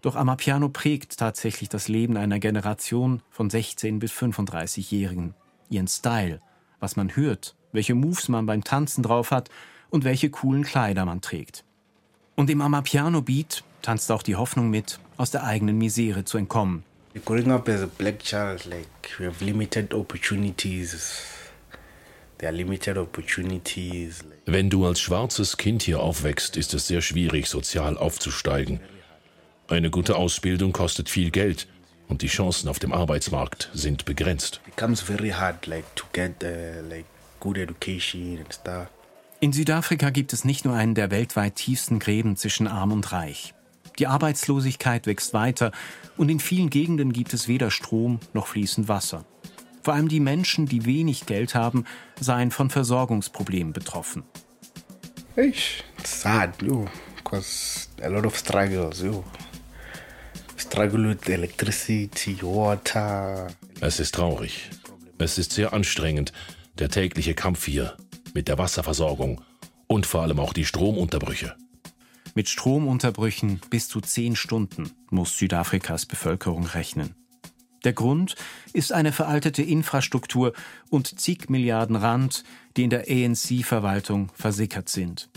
Doch 0.00 0.16
Amapiano 0.16 0.68
prägt 0.68 1.18
tatsächlich 1.18 1.68
das 1.68 1.88
Leben 1.88 2.16
einer 2.16 2.38
Generation 2.38 3.22
von 3.30 3.50
16 3.50 3.98
bis 3.98 4.12
35-Jährigen. 4.12 5.34
Ihren 5.68 5.88
Style, 5.88 6.40
was 6.80 6.96
man 6.96 7.14
hört, 7.16 7.56
welche 7.72 7.94
Moves 7.94 8.28
man 8.28 8.46
beim 8.46 8.64
Tanzen 8.64 9.02
drauf 9.02 9.30
hat 9.30 9.50
und 9.90 10.04
welche 10.04 10.30
coolen 10.30 10.62
Kleider 10.62 11.04
man 11.04 11.20
trägt. 11.20 11.64
Und 12.38 12.48
im 12.50 12.60
Amapiano-Beat 12.60 13.64
tanzt 13.82 14.12
auch 14.12 14.22
die 14.22 14.36
Hoffnung 14.36 14.70
mit, 14.70 15.00
aus 15.16 15.32
der 15.32 15.42
eigenen 15.42 15.76
Misere 15.76 16.24
zu 16.24 16.38
entkommen. 16.38 16.84
Growing 17.24 17.50
up 17.50 17.68
as 17.68 17.82
a 17.82 17.88
black 17.98 18.20
child, 18.20 18.64
like 18.64 18.86
we 19.18 19.26
have 19.26 19.44
limited 19.44 19.92
opportunities. 19.92 21.20
Wenn 24.46 24.70
du 24.70 24.86
als 24.86 25.00
schwarzes 25.00 25.56
Kind 25.56 25.82
hier 25.82 25.98
aufwächst, 25.98 26.56
ist 26.56 26.74
es 26.74 26.86
sehr 26.86 27.00
schwierig, 27.00 27.48
sozial 27.48 27.98
aufzusteigen. 27.98 28.78
Eine 29.66 29.90
gute 29.90 30.14
Ausbildung 30.14 30.70
kostet 30.70 31.08
viel 31.08 31.32
Geld 31.32 31.66
und 32.06 32.22
die 32.22 32.28
Chancen 32.28 32.68
auf 32.68 32.78
dem 32.78 32.92
Arbeitsmarkt 32.92 33.68
sind 33.74 34.04
begrenzt. 34.04 34.60
It 34.68 34.76
becomes 34.76 35.00
very 35.00 35.30
hard, 35.30 35.66
like 35.66 35.92
to 35.96 36.04
get 36.12 36.44
uh, 36.44 36.88
like 36.88 37.06
good 37.40 37.58
education 37.58 38.38
and 38.38 38.54
stuff. 38.54 38.86
In 39.40 39.52
Südafrika 39.52 40.10
gibt 40.10 40.32
es 40.32 40.44
nicht 40.44 40.64
nur 40.64 40.74
einen 40.74 40.96
der 40.96 41.12
weltweit 41.12 41.54
tiefsten 41.54 42.00
Gräben 42.00 42.36
zwischen 42.36 42.66
Arm 42.66 42.90
und 42.90 43.12
Reich. 43.12 43.54
Die 44.00 44.08
Arbeitslosigkeit 44.08 45.06
wächst 45.06 45.32
weiter 45.32 45.70
und 46.16 46.28
in 46.28 46.40
vielen 46.40 46.70
Gegenden 46.70 47.12
gibt 47.12 47.32
es 47.34 47.46
weder 47.46 47.70
Strom 47.70 48.18
noch 48.32 48.48
fließend 48.48 48.88
Wasser. 48.88 49.24
Vor 49.84 49.94
allem 49.94 50.08
die 50.08 50.18
Menschen, 50.18 50.66
die 50.66 50.86
wenig 50.86 51.26
Geld 51.26 51.54
haben, 51.54 51.84
seien 52.18 52.50
von 52.50 52.68
Versorgungsproblemen 52.68 53.72
betroffen. 53.72 54.24
It's 55.36 55.84
sad, 56.04 56.60
yo, 56.60 56.86
because 57.16 57.88
a 58.02 58.08
lot 58.08 58.26
of 58.26 58.36
struggles, 58.36 59.02
yo. 59.02 59.22
Struggle 60.56 61.10
with 61.10 61.28
electricity, 61.28 62.38
water. 62.42 63.46
Es 63.80 64.00
ist 64.00 64.16
traurig. 64.16 64.68
Es 65.18 65.38
ist 65.38 65.52
sehr 65.52 65.72
anstrengend, 65.72 66.32
der 66.80 66.88
tägliche 66.88 67.34
Kampf 67.34 67.66
hier 67.66 67.96
mit 68.38 68.46
der 68.46 68.56
Wasserversorgung 68.56 69.40
und 69.88 70.06
vor 70.06 70.22
allem 70.22 70.38
auch 70.38 70.52
die 70.52 70.64
Stromunterbrüche. 70.64 71.56
Mit 72.36 72.48
Stromunterbrüchen 72.48 73.60
bis 73.68 73.88
zu 73.88 74.00
zehn 74.00 74.36
Stunden 74.36 74.92
muss 75.10 75.36
Südafrikas 75.36 76.06
Bevölkerung 76.06 76.64
rechnen. 76.64 77.16
Der 77.82 77.94
Grund 77.94 78.36
ist 78.72 78.92
eine 78.92 79.10
veraltete 79.10 79.62
Infrastruktur 79.62 80.52
und 80.88 81.18
zig 81.18 81.50
Milliarden 81.50 81.96
Rand, 81.96 82.44
die 82.76 82.84
in 82.84 82.90
der 82.90 83.06
ANC-Verwaltung 83.10 84.30
versickert 84.34 84.88
sind. 84.88 85.30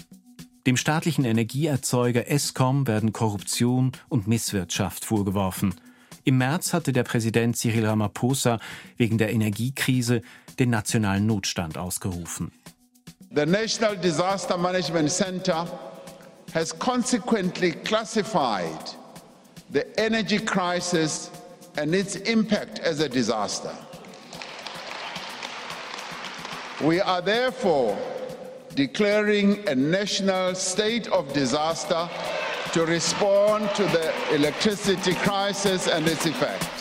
Dem 0.68 0.78
staatlichen 0.78 1.26
Energieerzeuger 1.26 2.30
Eskom 2.30 2.86
werden 2.86 3.14
Korruption 3.14 3.94
und 4.10 4.28
Misswirtschaft 4.28 5.06
vorgeworfen. 5.06 5.74
Im 6.24 6.38
März 6.38 6.72
hatte 6.72 6.94
der 6.94 7.04
Präsident 7.04 7.58
Cyril 7.58 7.88
Ramaphosa 7.88 8.60
wegen 8.98 9.18
der 9.18 9.34
Energiekrise 9.34 10.22
den 10.60 10.70
nationalen 10.70 11.26
Notstand 11.26 11.80
ausgerufen. 11.80 12.52
The 13.34 13.46
National 13.46 13.96
Disaster 13.96 14.58
Management 14.58 15.10
Center 15.10 15.66
has 16.54 16.74
consequently 16.74 17.72
classified 17.72 18.92
the 19.70 19.98
energy 19.98 20.38
crisis 20.38 21.32
and 21.78 21.96
its 21.96 22.18
impact 22.18 22.80
as 22.80 23.00
a 23.00 23.08
disaster. 23.08 23.74
We 26.84 27.00
are 27.00 27.22
therefore 27.22 27.98
declaring 28.76 29.66
a 29.70 29.76
national 29.76 30.56
state 30.56 31.08
of 31.08 31.32
disaster 31.32 32.10
to 32.74 32.86
respond 32.86 33.70
to 33.76 33.84
the 33.84 34.36
electricity 34.36 35.14
crisis 35.14 35.88
and 35.88 36.06
its 36.06 36.26
effects. 36.26 36.81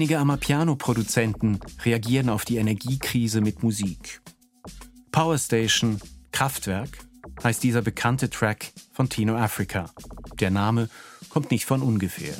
Einige 0.00 0.18
Amapiano-Produzenten 0.18 1.60
reagieren 1.84 2.30
auf 2.30 2.46
die 2.46 2.56
Energiekrise 2.56 3.42
mit 3.42 3.62
Musik. 3.62 4.22
Power 5.12 5.36
Station, 5.36 6.00
Kraftwerk 6.32 6.88
heißt 7.44 7.62
dieser 7.62 7.82
bekannte 7.82 8.30
Track 8.30 8.72
von 8.94 9.10
Tino 9.10 9.36
Africa. 9.36 9.90
Der 10.40 10.50
Name 10.50 10.88
kommt 11.28 11.50
nicht 11.50 11.66
von 11.66 11.82
ungefähr. 11.82 12.32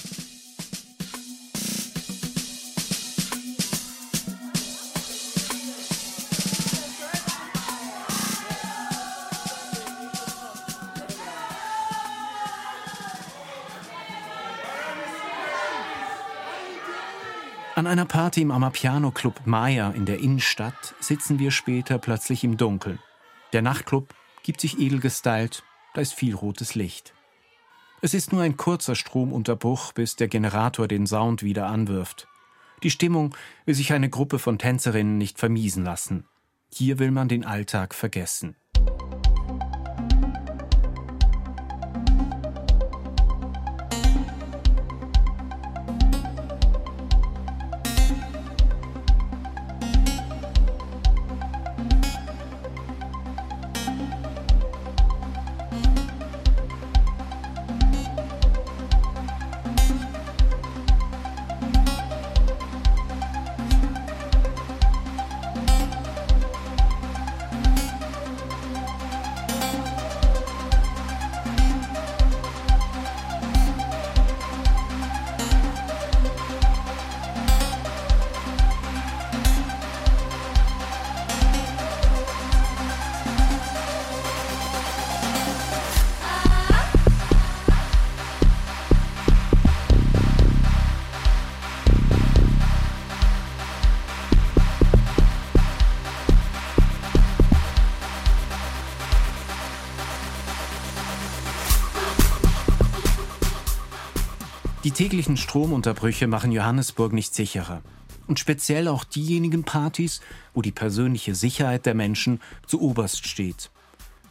Einer 17.90 18.04
Party 18.04 18.42
im 18.42 18.52
Amapiano 18.52 19.10
Club 19.10 19.40
Maya 19.46 19.90
in 19.90 20.06
der 20.06 20.20
Innenstadt 20.20 20.94
sitzen 21.00 21.40
wir 21.40 21.50
später 21.50 21.98
plötzlich 21.98 22.44
im 22.44 22.56
Dunkeln. 22.56 23.00
Der 23.52 23.62
Nachtclub 23.62 24.14
gibt 24.44 24.60
sich 24.60 24.78
edel 24.78 25.00
gestylt, 25.00 25.64
da 25.94 26.00
ist 26.00 26.14
viel 26.14 26.36
rotes 26.36 26.76
Licht. 26.76 27.14
Es 28.00 28.14
ist 28.14 28.32
nur 28.32 28.42
ein 28.42 28.56
kurzer 28.56 28.94
Stromunterbruch, 28.94 29.92
bis 29.92 30.14
der 30.14 30.28
Generator 30.28 30.86
den 30.86 31.04
Sound 31.08 31.42
wieder 31.42 31.66
anwirft. 31.66 32.28
Die 32.84 32.90
Stimmung 32.90 33.34
will 33.66 33.74
sich 33.74 33.92
eine 33.92 34.08
Gruppe 34.08 34.38
von 34.38 34.56
Tänzerinnen 34.56 35.18
nicht 35.18 35.40
vermiesen 35.40 35.84
lassen. 35.84 36.28
Hier 36.72 37.00
will 37.00 37.10
man 37.10 37.26
den 37.26 37.44
Alltag 37.44 37.96
vergessen. 37.96 38.54
Täglichen 105.00 105.38
Stromunterbrüche 105.38 106.26
machen 106.26 106.52
Johannesburg 106.52 107.14
nicht 107.14 107.34
sicherer. 107.34 107.80
Und 108.26 108.38
speziell 108.38 108.86
auch 108.86 109.02
diejenigen 109.02 109.64
Partys, 109.64 110.20
wo 110.52 110.60
die 110.60 110.72
persönliche 110.72 111.34
Sicherheit 111.34 111.86
der 111.86 111.94
Menschen 111.94 112.38
zu 112.66 112.82
oberst 112.82 113.26
steht. 113.26 113.70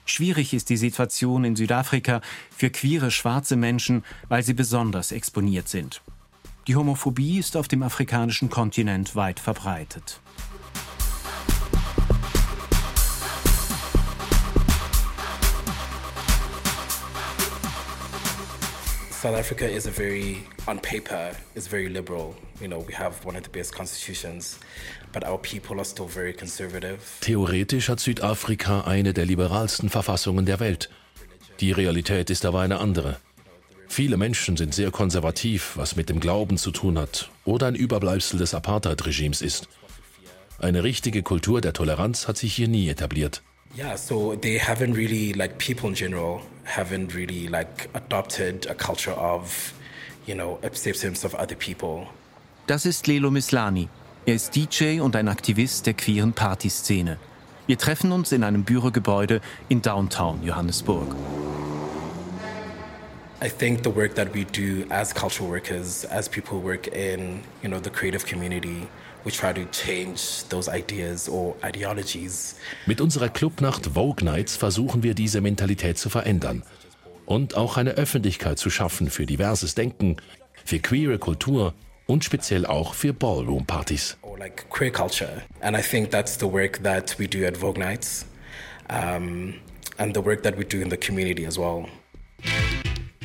Schwierig 0.05 0.53
ist 0.53 0.69
die 0.69 0.77
Situation 0.77 1.43
in 1.43 1.55
Südafrika 1.55 2.21
für 2.55 2.69
queere 2.69 3.09
schwarze 3.09 3.55
Menschen, 3.55 4.03
weil 4.27 4.43
sie 4.43 4.53
besonders 4.53 5.11
exponiert 5.11 5.67
sind. 5.67 6.03
Die 6.67 6.75
Homophobie 6.75 7.39
ist 7.39 7.57
auf 7.57 7.67
dem 7.67 7.81
afrikanischen 7.81 8.51
Kontinent 8.51 9.15
weit 9.15 9.39
verbreitet. 9.39 10.19
South 19.21 19.35
Africa 19.35 19.67
is 19.67 19.85
a 19.85 19.91
very, 19.91 20.37
on 20.65 20.79
paper, 20.79 21.31
is 21.53 21.67
very 21.67 21.89
liberal. 21.89 22.33
You 22.61 22.69
know, 22.69 22.79
we 22.79 22.93
have 22.93 23.25
one 23.25 23.35
of 23.35 23.43
the 23.43 23.49
best 23.49 23.75
constitutions, 23.75 24.57
but 25.11 25.25
our 25.25 25.37
people 25.37 25.77
are 25.81 25.83
still 25.83 26.07
very 26.07 26.31
conservative. 26.31 26.99
Theoretisch 27.19 27.89
hat 27.89 27.99
Südafrika 27.99 28.85
eine 28.87 29.13
der 29.13 29.25
liberalsten 29.25 29.89
Verfassungen 29.89 30.45
der 30.45 30.61
Welt. 30.61 30.89
Die 31.59 31.73
Realität 31.73 32.29
ist 32.29 32.45
aber 32.45 32.61
eine 32.61 32.79
andere. 32.79 33.17
Viele 33.89 34.15
Menschen 34.15 34.55
sind 34.55 34.73
sehr 34.73 34.89
konservativ, 34.89 35.73
was 35.75 35.97
mit 35.97 36.07
dem 36.07 36.21
Glauben 36.21 36.57
zu 36.57 36.71
tun 36.71 36.97
hat 36.97 37.29
oder 37.43 37.67
ein 37.67 37.75
Überbleibsel 37.75 38.39
des 38.39 38.53
Apartheid-Regimes 38.53 39.41
ist. 39.41 39.67
Eine 40.59 40.85
richtige 40.85 41.23
Kultur 41.23 41.59
der 41.59 41.73
Toleranz 41.73 42.29
hat 42.29 42.37
sich 42.37 42.53
hier 42.53 42.69
nie 42.69 42.87
etabliert. 42.87 43.41
Yeah, 43.77 43.97
so 43.97 44.35
they 44.35 44.57
haven't 44.57 44.95
really, 44.95 45.33
like 45.33 45.57
people 45.59 45.89
in 45.89 45.93
general, 45.93 46.41
haven't 46.69 47.15
really 47.15 47.47
like 47.47 47.89
adopted 47.93 48.67
a 48.69 48.75
culture 48.75 49.15
of, 49.17 49.73
you 50.25 50.35
know, 50.35 50.59
acceptance 50.63 51.25
of 51.25 51.33
other 51.33 51.55
people. 51.55 52.07
Das 52.67 52.85
ist 52.85 53.07
Lelo 53.07 53.31
Mislani. 53.31 53.89
Er 54.25 54.35
ist 54.35 54.55
DJ 54.55 54.99
und 54.99 55.15
ein 55.15 55.27
Aktivist 55.27 55.87
der 55.87 55.95
queeren 55.95 56.33
Partyszene. 56.33 57.17
Wir 57.65 57.77
treffen 57.77 58.11
uns 58.11 58.31
in 58.31 58.43
einem 58.43 58.63
Bürogebäude 58.63 59.41
in 59.69 59.81
Downtown 59.81 60.43
Johannesburg. 60.43 61.15
I 63.41 63.47
think 63.47 63.83
the 63.83 63.95
work 63.95 64.15
that 64.15 64.33
we 64.35 64.43
do 64.43 64.85
as 64.89 65.13
cultural 65.13 65.49
workers, 65.49 66.05
as 66.05 66.27
people 66.27 66.57
who 66.57 66.63
work 66.63 66.87
in, 66.87 67.41
you 67.63 67.69
know, 67.69 67.79
the 67.79 67.89
creative 67.89 68.25
community, 68.25 68.87
we 69.23 69.31
try 69.31 69.53
to 69.53 69.65
change 69.71 70.47
those 70.49 70.69
ideas 70.69 71.29
or 71.29 71.55
ideologies. 71.63 72.55
Mit 72.85 73.01
unserer 73.01 73.29
Clubnacht 73.29 73.87
Vogue 73.93 74.23
Nights 74.23 74.55
versuchen 74.55 75.03
wir 75.03 75.13
diese 75.13 75.41
Mentalität 75.41 75.97
zu 75.97 76.09
verändern 76.09 76.63
und 77.25 77.55
auch 77.55 77.77
eine 77.77 77.91
Öffentlichkeit 77.91 78.59
zu 78.59 78.69
schaffen 78.69 79.09
für 79.09 79.25
diverses 79.25 79.75
Denken, 79.75 80.17
für 80.65 80.79
queere 80.79 81.19
Kultur 81.19 81.73
und 82.07 82.23
speziell 82.23 82.65
auch 82.65 82.95
für 82.95 83.13
Ballroom-Partys. 83.13 84.17
Or 84.23 84.37
like 84.37 84.69
queer 84.69 84.91
culture. 84.91 85.43
And 85.61 85.77
I 85.77 85.81
think 85.81 86.09
that's 86.09 86.39
the 86.39 86.51
work 86.51 86.81
that 86.83 87.17
we 87.19 87.27
do 87.27 87.45
at 87.45 87.57
Vogue 87.57 87.79
Nights 87.79 88.25
um, 88.89 89.53
and 89.97 90.15
the 90.15 90.23
work 90.23 90.41
that 90.43 90.57
we 90.57 90.65
do 90.65 90.81
in 90.81 90.89
the 90.89 90.97
community 90.97 91.45
as 91.45 91.57
well. 91.57 91.85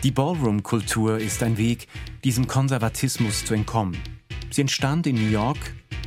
Die 0.03 0.11
Ballroom-Kultur 0.11 1.17
ist 1.19 1.43
ein 1.43 1.57
Weg, 1.57 1.89
diesem 2.25 2.47
Konservatismus 2.47 3.47
zu 3.47 3.55
entkommen. 3.55 3.97
Sie 4.55 4.61
entstand 4.61 5.05
in 5.09 5.17
New 5.17 5.31
York 5.31 5.59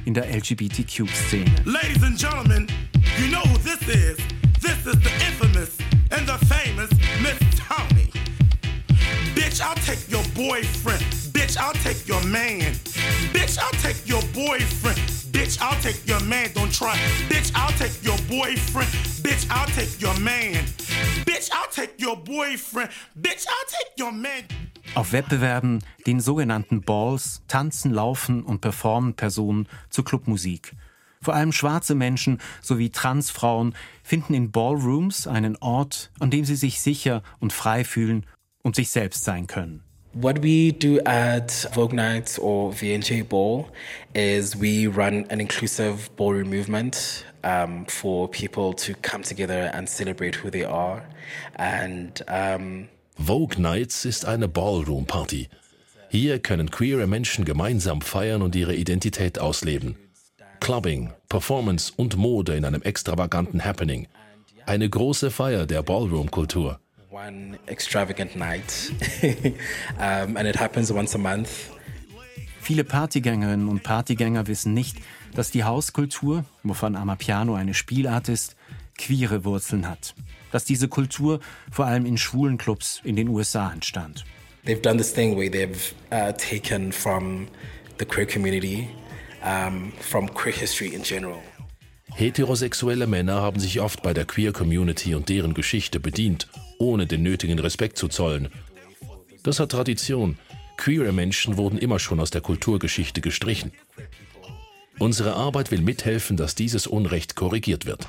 in 0.05 0.13
der 0.13 0.23
LGBTQ-Szene. 0.23 1.51
Ladies 1.65 2.01
and 2.01 2.17
gentlemen, 2.17 2.65
you 3.17 3.27
know 3.29 3.41
who 3.41 3.57
this 3.57 3.81
is. 3.89 4.17
This 4.61 4.85
is 4.85 4.97
the 5.01 5.11
infamous 5.27 5.77
and 6.11 6.25
the 6.25 6.37
famous 6.45 6.89
Miss. 7.21 7.47
Bitch, 9.57 9.65
I'll 9.65 9.75
take 9.75 10.07
your 10.09 10.23
boyfriend. 10.35 11.01
Bitch, 11.33 11.57
I'll 11.57 11.73
take 11.73 12.07
your 12.07 12.23
man. 12.25 12.73
Bitch, 13.33 13.57
I'll 13.57 13.71
take 13.81 14.07
your 14.07 14.21
boyfriend. 14.33 14.97
Bitch, 15.31 15.57
I'll 15.59 15.79
take 15.81 16.07
your 16.07 16.19
man. 16.21 16.51
Don't 16.53 16.71
try. 16.71 16.95
Bitch, 17.27 17.51
I'll 17.55 17.71
take 17.71 18.03
your 18.03 18.17
boyfriend. 18.29 18.89
Bitch, 19.23 19.47
I'll 19.49 19.67
take 19.67 19.99
your 19.99 20.13
man. 20.19 20.63
Bitch, 21.25 21.49
I'll 21.51 21.69
take 21.71 21.99
your 21.99 22.15
boyfriend. 22.17 22.91
Bitch, 23.19 23.47
I'll 23.49 23.67
take 23.67 23.97
your 23.97 24.11
man. 24.11 24.43
Auf 24.95 25.11
Wettbewerben, 25.11 25.83
den 26.05 26.19
sogenannten 26.19 26.81
Balls, 26.81 27.41
tanzen, 27.47 27.93
laufen 27.93 28.43
und 28.43 28.61
performen 28.61 29.13
Personen 29.13 29.67
zur 29.89 30.05
Clubmusik. 30.05 30.73
Vor 31.21 31.33
allem 31.33 31.51
schwarze 31.51 31.95
Menschen 31.95 32.39
sowie 32.61 32.89
Transfrauen 32.89 33.75
finden 34.03 34.33
in 34.33 34.51
Ballrooms 34.51 35.27
einen 35.27 35.55
Ort, 35.57 36.11
an 36.19 36.31
dem 36.31 36.45
sie 36.45 36.55
sich 36.55 36.79
sicher 36.79 37.23
und 37.39 37.53
frei 37.53 37.83
fühlen 37.83 38.25
und 38.63 38.75
sich 38.75 38.89
selbst 38.89 39.23
sein 39.23 39.47
können. 39.47 39.83
What 40.13 40.41
we 40.41 40.71
do 40.71 40.99
at 41.05 41.51
Vogue 41.73 41.93
Nights 41.93 42.39
or 42.39 42.73
VNJ 42.73 43.21
Ball 43.21 43.65
is 44.15 44.59
we 44.59 44.87
run 44.87 45.25
an 45.29 45.39
inclusive 45.39 46.09
ballroom 46.15 46.49
movement 46.49 47.23
um, 47.43 47.85
for 47.87 48.27
people 48.27 48.73
to 48.73 48.95
come 49.03 49.23
together 49.23 49.69
and 49.75 49.87
celebrate 49.87 50.35
who 50.35 50.49
they 50.49 50.65
are. 50.65 51.03
And 51.55 52.19
um, 52.27 52.89
Vogue 53.17 53.59
Nights 53.59 54.05
ist 54.05 54.25
eine 54.25 54.47
Ballroom-Party. 54.47 55.49
Hier 56.09 56.39
können 56.39 56.71
queere 56.71 57.07
Menschen 57.07 57.45
gemeinsam 57.45 58.01
feiern 58.01 58.41
und 58.41 58.55
ihre 58.55 58.75
Identität 58.75 59.39
ausleben. 59.39 59.95
Clubbing, 60.59 61.11
Performance 61.29 61.91
und 61.95 62.15
Mode 62.15 62.55
in 62.55 62.65
einem 62.65 62.81
extravaganten 62.81 63.63
Happening. 63.63 64.07
Eine 64.65 64.89
große 64.89 65.31
Feier 65.31 65.65
der 65.65 65.83
Ballroom-Kultur. 65.83 66.79
one 67.17 67.57
extravagant 67.67 68.35
night, 68.35 68.91
um, 69.97 70.37
and 70.37 70.47
it 70.47 70.55
happens 70.59 70.91
once 70.91 71.15
a 71.15 71.17
month. 71.17 71.49
Viele 72.61 72.83
Partygängerinnen 72.83 73.69
und 73.69 73.83
Partygänger 73.83 74.47
wissen 74.47 74.73
nicht, 74.73 74.97
dass 75.33 75.51
die 75.51 75.63
Hauskultur, 75.63 76.43
wovon 76.63 76.97
Amapiano 76.97 77.55
eine 77.55 77.73
Spielart 77.73 78.27
ist, 78.27 78.56
queere 78.97 79.45
Wurzeln 79.45 79.87
hat. 79.87 80.15
Dass 80.51 80.65
diese 80.65 80.87
Kultur 80.87 81.39
vor 81.71 81.85
allem 81.85 82.05
in 82.05 82.17
schwulen 82.17 82.57
Clubs 82.57 83.01
in 83.03 83.15
den 83.15 83.27
USA 83.27 83.71
entstand. 83.71 84.25
they've 84.67 84.81
done 84.81 84.97
this 84.97 85.11
thing 85.11 85.35
where 85.35 85.49
they've 85.49 85.93
uh, 86.11 86.31
taken 86.33 86.91
from 86.91 87.47
the 87.97 88.05
queer 88.05 88.25
community, 88.25 88.89
um, 89.41 89.91
from 89.99 90.27
queer 90.27 90.53
history 90.53 90.93
in 90.93 91.01
general. 91.01 91.41
Heterosexuelle 92.13 93.05
Männer 93.05 93.41
haben 93.41 93.59
sich 93.59 93.79
oft 93.79 94.01
bei 94.01 94.13
der 94.13 94.25
Queer 94.25 94.51
Community 94.51 95.13
und 95.13 95.29
deren 95.29 95.53
Geschichte 95.53 95.99
bedient, 95.99 96.47
ohne 96.79 97.05
den 97.05 97.21
nötigen 97.21 97.59
Respekt 97.59 97.97
zu 97.97 98.07
zollen. 98.07 98.49
Das 99.43 99.59
hat 99.59 99.71
Tradition. 99.71 100.37
Queere 100.77 101.11
Menschen 101.11 101.57
wurden 101.57 101.77
immer 101.77 101.99
schon 101.99 102.19
aus 102.19 102.31
der 102.31 102.41
Kulturgeschichte 102.41 103.21
gestrichen. 103.21 103.71
Unsere 104.99 105.33
Arbeit 105.33 105.69
will 105.69 105.81
mithelfen, 105.81 106.37
dass 106.37 106.55
dieses 106.55 106.87
Unrecht 106.87 107.35
korrigiert 107.35 107.85
wird. 107.85 108.07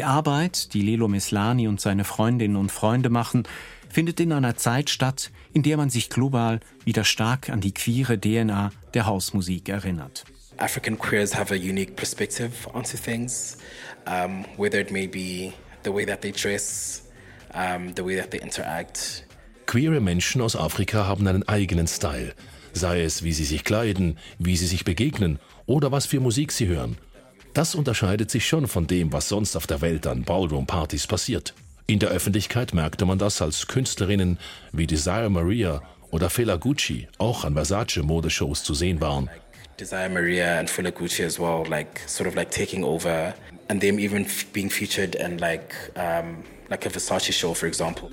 Die 0.00 0.06
Arbeit, 0.06 0.72
die 0.72 0.80
Lelo 0.80 1.08
Meslani 1.08 1.68
und 1.68 1.78
seine 1.78 2.04
Freundinnen 2.04 2.56
und 2.56 2.72
Freunde 2.72 3.10
machen, 3.10 3.42
findet 3.90 4.18
in 4.18 4.32
einer 4.32 4.56
Zeit 4.56 4.88
statt, 4.88 5.30
in 5.52 5.62
der 5.62 5.76
man 5.76 5.90
sich 5.90 6.08
global 6.08 6.60
wieder 6.86 7.04
stark 7.04 7.50
an 7.50 7.60
die 7.60 7.74
queere 7.74 8.18
DNA 8.18 8.72
der 8.94 9.04
Hausmusik 9.04 9.68
erinnert. 9.68 10.24
African 10.56 10.98
queers 10.98 11.36
have 11.36 11.52
a 11.52 11.56
unique 11.58 11.96
perspective 11.96 12.50
onto 12.72 12.96
things, 12.96 13.58
um, 14.06 14.46
whether 14.56 14.80
it 14.80 14.90
may 14.90 15.06
be 15.06 15.52
the 15.84 15.92
way 15.92 16.06
that 16.06 16.22
they 16.22 16.32
dress, 16.32 17.02
um, 17.52 17.94
the 17.94 18.02
way 18.02 18.16
that 18.16 18.30
they 18.30 18.40
interact. 18.40 19.26
Queere 19.66 20.00
Menschen 20.00 20.40
aus 20.40 20.56
Afrika 20.56 21.06
haben 21.06 21.28
einen 21.28 21.46
eigenen 21.46 21.86
Style, 21.86 22.32
sei 22.72 23.02
es 23.02 23.22
wie 23.22 23.34
sie 23.34 23.44
sich 23.44 23.64
kleiden, 23.64 24.16
wie 24.38 24.56
sie 24.56 24.66
sich 24.66 24.86
begegnen 24.86 25.38
oder 25.66 25.92
was 25.92 26.06
für 26.06 26.20
Musik 26.20 26.52
sie 26.52 26.68
hören. 26.68 26.96
Das 27.54 27.74
unterscheidet 27.74 28.30
sich 28.30 28.46
schon 28.46 28.68
von 28.68 28.86
dem, 28.86 29.12
was 29.12 29.28
sonst 29.28 29.56
auf 29.56 29.66
der 29.66 29.80
Welt 29.80 30.06
an 30.06 30.22
Ballroom-Partys 30.22 31.06
passiert. 31.06 31.52
In 31.86 31.98
der 31.98 32.10
Öffentlichkeit 32.10 32.72
merkte 32.72 33.04
man 33.04 33.18
das, 33.18 33.42
als 33.42 33.66
Künstlerinnen 33.66 34.38
wie 34.72 34.86
Desire 34.86 35.28
Maria 35.28 35.82
oder 36.12 36.30
Fela 36.30 36.56
Gucci 36.56 37.08
auch 37.18 37.44
an 37.44 37.54
Versace-Modeshows 37.54 38.62
zu 38.62 38.74
sehen 38.74 39.00
waren. 39.00 39.28
Desire 39.78 40.08
Maria 40.08 40.60
and 40.60 40.70
Fela 40.70 40.92
Gucci 40.92 41.24
as 41.24 41.40
well, 41.40 41.64
like 41.68 42.00
sort 42.06 42.28
of 42.28 42.36
like 42.36 42.50
taking 42.50 42.84
over, 42.84 43.34
and 43.68 43.80
them 43.80 43.98
even 43.98 44.26
being 44.52 44.70
featured 44.70 45.16
in 45.16 45.38
like 45.38 45.74
um, 45.96 46.44
like 46.68 46.86
a 46.86 46.90
Versace 46.90 47.32
show, 47.32 47.54
for 47.54 47.66
example. 47.66 48.10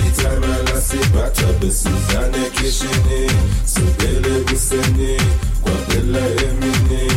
Besilele 0.00 0.08
ehlathini 0.08 0.08
ithama 0.08 0.56
lasibhatha 0.72 1.52
besidlana 1.60 2.38
ekhishini 2.46 3.30
sukele 3.64 4.38
ekuseni 4.38 5.16
kwaphela 5.62 6.22
emini. 6.46 7.12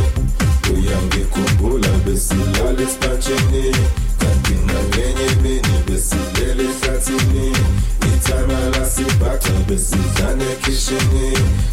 Uyangikhumbula 0.73 1.87
besilala 2.05 2.81
esipantsheni 2.83 3.75
kanti 4.19 4.53
nangenye 4.67 5.25
imini 5.33 5.77
besilele 5.87 6.63
time 8.21 8.51
I'll 8.51 8.85
sit 8.85 9.07
back 9.19 9.41
up 9.49 9.67
and 9.69 9.79
sit 9.79 10.17
down 10.17 10.39
kitchen 10.61 10.99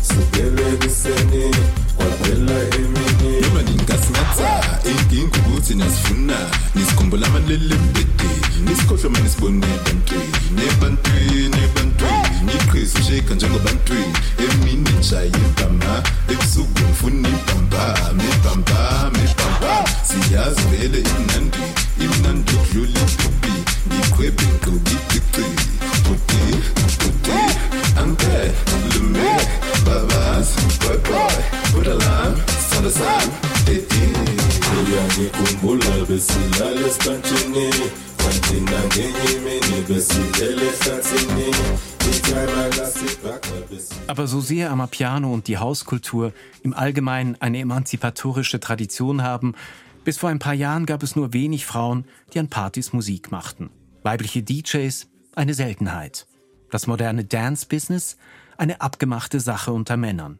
So 0.02 0.14
they 0.32 0.50
let 0.50 0.82
send 0.90 1.34
it 1.34 1.56
Kwapela 1.96 2.58
imini 2.76 3.40
Emini 14.38 14.90
njaye 14.98 15.26
impama 15.28 16.02
Ebusuku 16.28 16.80
ngifuna 16.80 17.28
impamba 17.28 18.12
Mipamba 18.14 19.10
mipamba 19.12 19.84
Siyazi 20.02 20.60
vele 20.70 20.98
imnandi 20.98 21.58
Imnandi 22.00 22.52
kudlula 22.52 23.00
ipupi 23.00 23.52
Ngiqhwebe 23.88 24.42
ngiqhubi 24.42 24.90
Aber 44.06 44.26
so 44.26 44.40
sehr 44.40 44.70
Amapiano 44.70 45.32
und 45.32 45.46
die 45.48 45.58
Hauskultur 45.58 46.32
im 46.62 46.74
Allgemeinen 46.74 47.36
eine 47.40 47.58
emanzipatorische 47.58 48.60
Tradition 48.60 49.22
haben, 49.22 49.54
bis 50.04 50.18
vor 50.18 50.30
ein 50.30 50.38
paar 50.38 50.54
Jahren 50.54 50.86
gab 50.86 51.02
es 51.02 51.16
nur 51.16 51.32
wenig 51.32 51.66
Frauen, 51.66 52.04
die 52.32 52.38
an 52.38 52.48
Partys 52.48 52.92
Musik 52.92 53.30
machten. 53.30 53.70
Weibliche 54.02 54.42
DJs 54.42 55.09
eine 55.40 55.54
Seltenheit. 55.54 56.26
Das 56.70 56.86
moderne 56.86 57.24
Dance-Business 57.24 58.18
eine 58.58 58.82
abgemachte 58.82 59.40
Sache 59.40 59.72
unter 59.72 59.96
Männern. 59.96 60.38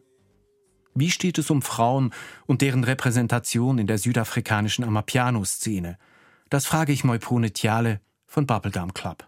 Wie 0.93 1.09
steht 1.09 1.39
es 1.39 1.49
um 1.49 1.63
Frauen 1.63 2.13
und 2.45 2.61
deren 2.61 2.83
Repräsentation 2.83 3.79
in 3.79 3.87
der 3.87 3.97
südafrikanischen 3.97 4.83
Amapiano-Szene? 4.83 5.97
Das 6.49 6.67
frage 6.67 6.93
ich 6.93 7.03
Moipone 7.03 7.51
Tiale 7.51 7.99
von 8.27 8.45
Bubblegum 8.45 8.93
Club. 8.93 9.27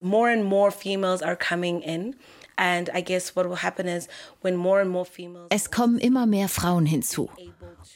More 0.00 0.30
and 0.30 0.44
more 0.44 0.70
females 0.70 1.22
are 1.22 1.36
coming 1.36 1.80
in. 1.80 2.16
And 2.56 2.90
I 2.94 3.02
guess 3.02 3.34
what 3.34 3.48
will 3.48 3.62
happen 3.62 3.88
is 3.88 4.08
when 4.42 4.56
more 4.56 4.82
and 4.82 4.90
more 4.90 5.06
females. 5.06 5.46
Es 5.50 5.70
kommen 5.70 5.98
immer 5.98 6.26
mehr 6.26 6.48
Frauen 6.50 6.84
hinzu. 6.84 7.30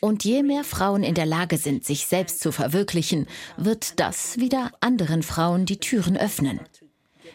Und 0.01 0.25
je 0.25 0.43
mehr 0.43 0.65
Frauen 0.65 1.03
in 1.03 1.15
der 1.15 1.27
Lage 1.27 1.59
sind, 1.59 1.85
sich 1.85 2.07
selbst 2.07 2.41
zu 2.41 2.53
verwirklichen, 2.53 3.27
wird 3.59 4.01
das 4.01 4.39
wieder 4.39 4.73
anderen 4.81 5.23
Frauen 5.23 5.67
die 5.67 5.79
Türen 5.79 6.17
öffnen. 6.17 6.61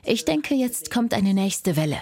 Ich 0.05 0.25
denke, 0.25 0.53
jetzt 0.53 0.91
kommt 0.91 1.13
eine 1.13 1.33
nächste 1.33 1.77
Welle. 1.77 1.97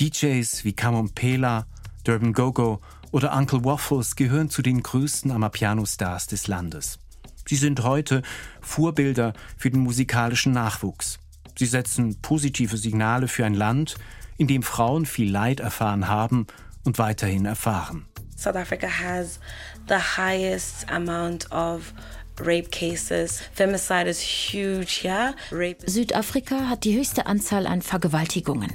DJs 0.00 0.64
wie 0.64 0.72
Kamon 0.72 1.10
Pela, 1.14 1.66
Durban 2.02 2.32
Gogo 2.32 2.80
oder 3.12 3.36
Uncle 3.36 3.64
Waffles 3.64 4.16
gehören 4.16 4.50
zu 4.50 4.62
den 4.62 4.82
größten 4.82 5.30
Amapiano-Stars 5.30 6.26
des 6.26 6.48
Landes. 6.48 6.98
Sie 7.46 7.56
sind 7.56 7.84
heute 7.84 8.22
Vorbilder 8.60 9.32
für 9.56 9.70
den 9.70 9.80
musikalischen 9.80 10.52
Nachwuchs. 10.52 11.20
Sie 11.56 11.66
setzen 11.66 12.20
positive 12.20 12.76
Signale 12.76 13.28
für 13.28 13.44
ein 13.44 13.54
Land, 13.54 13.94
in 14.38 14.48
dem 14.48 14.64
Frauen 14.64 15.06
viel 15.06 15.30
Leid 15.30 15.60
erfahren 15.60 16.08
haben 16.08 16.48
und 16.84 16.98
weiterhin 16.98 17.44
erfahren. 17.44 18.06
South 18.42 18.56
Africa 18.56 18.88
has 18.88 19.38
the 19.86 20.16
highest 20.16 20.90
amount 20.90 21.50
of 21.52 21.92
rape 22.40 22.70
cases. 22.72 23.40
Femicide 23.56 24.06
is 24.06 24.20
huge, 24.20 25.04
yeah? 25.04 25.34
Rape 25.52 25.78
Südafrika 25.86 26.68
hat 26.68 26.82
die 26.82 26.98
höchste 26.98 27.26
Anzahl 27.26 27.68
an 27.68 27.82
Vergewaltigungen. 27.82 28.72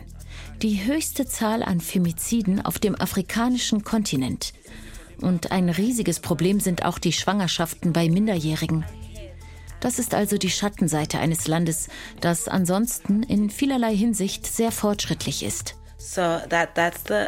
Die 0.61 0.85
höchste 0.85 1.25
Zahl 1.25 1.63
an 1.63 1.81
Femiziden 1.81 2.65
auf 2.65 2.79
dem 2.79 2.99
afrikanischen 2.99 3.83
Kontinent. 3.83 4.53
Und 5.19 5.51
ein 5.51 5.69
riesiges 5.69 6.21
Problem 6.21 6.61
sind 6.61 6.85
auch 6.85 6.97
die 6.97 7.13
Schwangerschaften 7.13 7.91
bei 7.91 8.07
Minderjährigen. 8.07 8.85
Das 9.81 9.99
ist 9.99 10.13
also 10.13 10.37
die 10.37 10.49
Schattenseite 10.49 11.19
eines 11.19 11.47
Landes, 11.47 11.89
das 12.21 12.47
ansonsten 12.47 13.21
in 13.23 13.49
vielerlei 13.49 13.95
Hinsicht 13.95 14.47
sehr 14.47 14.71
fortschrittlich 14.71 15.43
ist. 15.43 15.75
So 15.97 16.39
that 16.49 16.73
that's 16.73 17.03
the 17.07 17.27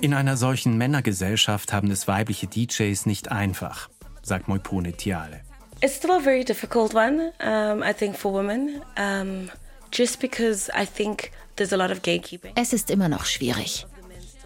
In 0.00 0.14
einer 0.14 0.36
solchen 0.36 0.76
Männergesellschaft 0.76 1.72
haben 1.72 1.90
es 1.90 2.06
weibliche 2.06 2.46
DJs 2.46 3.06
nicht 3.06 3.32
einfach, 3.32 3.88
sagt 4.22 4.48
Moipone 4.48 4.92
Tiale. 4.92 5.40
It's 5.80 5.96
still 5.96 6.12
a 6.12 6.20
very 6.20 6.44
difficult 6.44 6.94
one, 6.94 7.32
um, 7.40 7.82
I 7.82 7.92
think, 7.92 8.16
for 8.16 8.32
women. 8.32 8.80
Um, 8.96 9.50
just 9.96 10.20
because 10.20 10.70
I 10.74 10.84
think 10.84 11.30
there's 11.56 11.72
a 11.72 11.76
lot 11.76 11.90
of 11.90 12.02
gatekeeping. 12.02 12.52
Es 12.54 12.72
ist 12.72 12.90
immer 12.90 13.08
noch 13.08 13.24
schwierig. 13.24 13.86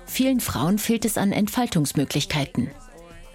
Vielen 0.06 0.40
Frauen 0.40 0.78
fehlt 0.78 1.04
es 1.04 1.16
an 1.16 1.32
Entfaltungsmöglichkeiten. 1.32 2.70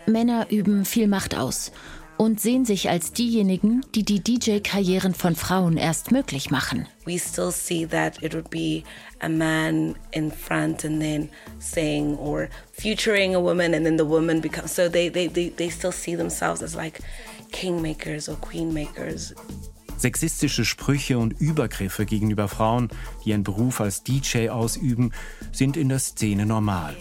Männer 0.05 0.47
üben 0.49 0.85
viel 0.85 1.07
Macht 1.07 1.35
aus 1.35 1.71
und 2.17 2.39
sehen 2.39 2.63
sich 2.63 2.89
als 2.89 3.11
diejenigen, 3.11 3.81
die 3.93 4.03
die 4.03 4.21
DJ-Karrieren 4.21 5.13
von 5.13 5.35
Frauen 5.35 5.77
erst 5.77 6.11
möglich 6.11 6.51
machen. 6.51 6.87
We 7.05 7.19
still 7.19 7.51
see 7.51 7.85
that 7.87 8.21
it 8.21 8.33
would 8.33 8.49
be 8.49 8.83
a 9.19 9.29
man 9.29 9.95
in 10.11 10.31
front 10.31 10.85
and 10.85 11.01
then 11.01 11.29
saying 11.59 12.17
or 12.17 12.49
featuring 12.71 13.35
a 13.35 13.41
woman 13.41 13.73
and 13.73 13.85
then 13.85 13.97
the 13.97 14.05
woman 14.05 14.41
becomes 14.41 14.73
so 14.73 14.89
they 14.89 15.09
they 15.09 15.27
they, 15.27 15.49
they 15.49 15.69
still 15.69 15.91
see 15.91 16.15
themselves 16.15 16.61
as 16.61 16.75
like 16.75 17.01
kingmakers 17.51 18.29
or 18.29 18.35
queenmakers. 18.37 19.33
Sexistische 19.97 20.65
Sprüche 20.65 21.17
und 21.17 21.39
Übergriffe 21.39 22.05
gegenüber 22.05 22.47
Frauen, 22.47 22.89
die 23.23 23.29
ihren 23.29 23.43
Beruf 23.43 23.81
als 23.81 24.03
DJ 24.03 24.49
ausüben, 24.49 25.11
sind 25.51 25.77
in 25.77 25.89
der 25.89 25.99
Szene 25.99 26.45
normal. 26.45 26.95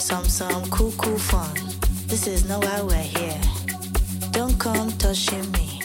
Some, 0.00 0.24
some 0.24 0.66
cool, 0.70 0.92
cool 0.96 1.18
fun. 1.18 1.54
This 2.08 2.26
is 2.26 2.48
not 2.48 2.64
why 2.64 2.80
we're 2.80 2.94
here. 2.94 3.38
Don't 4.32 4.58
come 4.58 4.90
touching 4.92 5.52
me. 5.52 5.79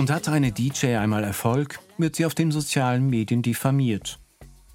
Und 0.00 0.10
hat 0.10 0.30
eine 0.30 0.50
DJ 0.50 0.96
einmal 0.96 1.24
Erfolg, 1.24 1.78
wird 1.98 2.16
sie 2.16 2.24
auf 2.24 2.34
den 2.34 2.52
sozialen 2.52 3.10
Medien 3.10 3.42
diffamiert. 3.42 4.18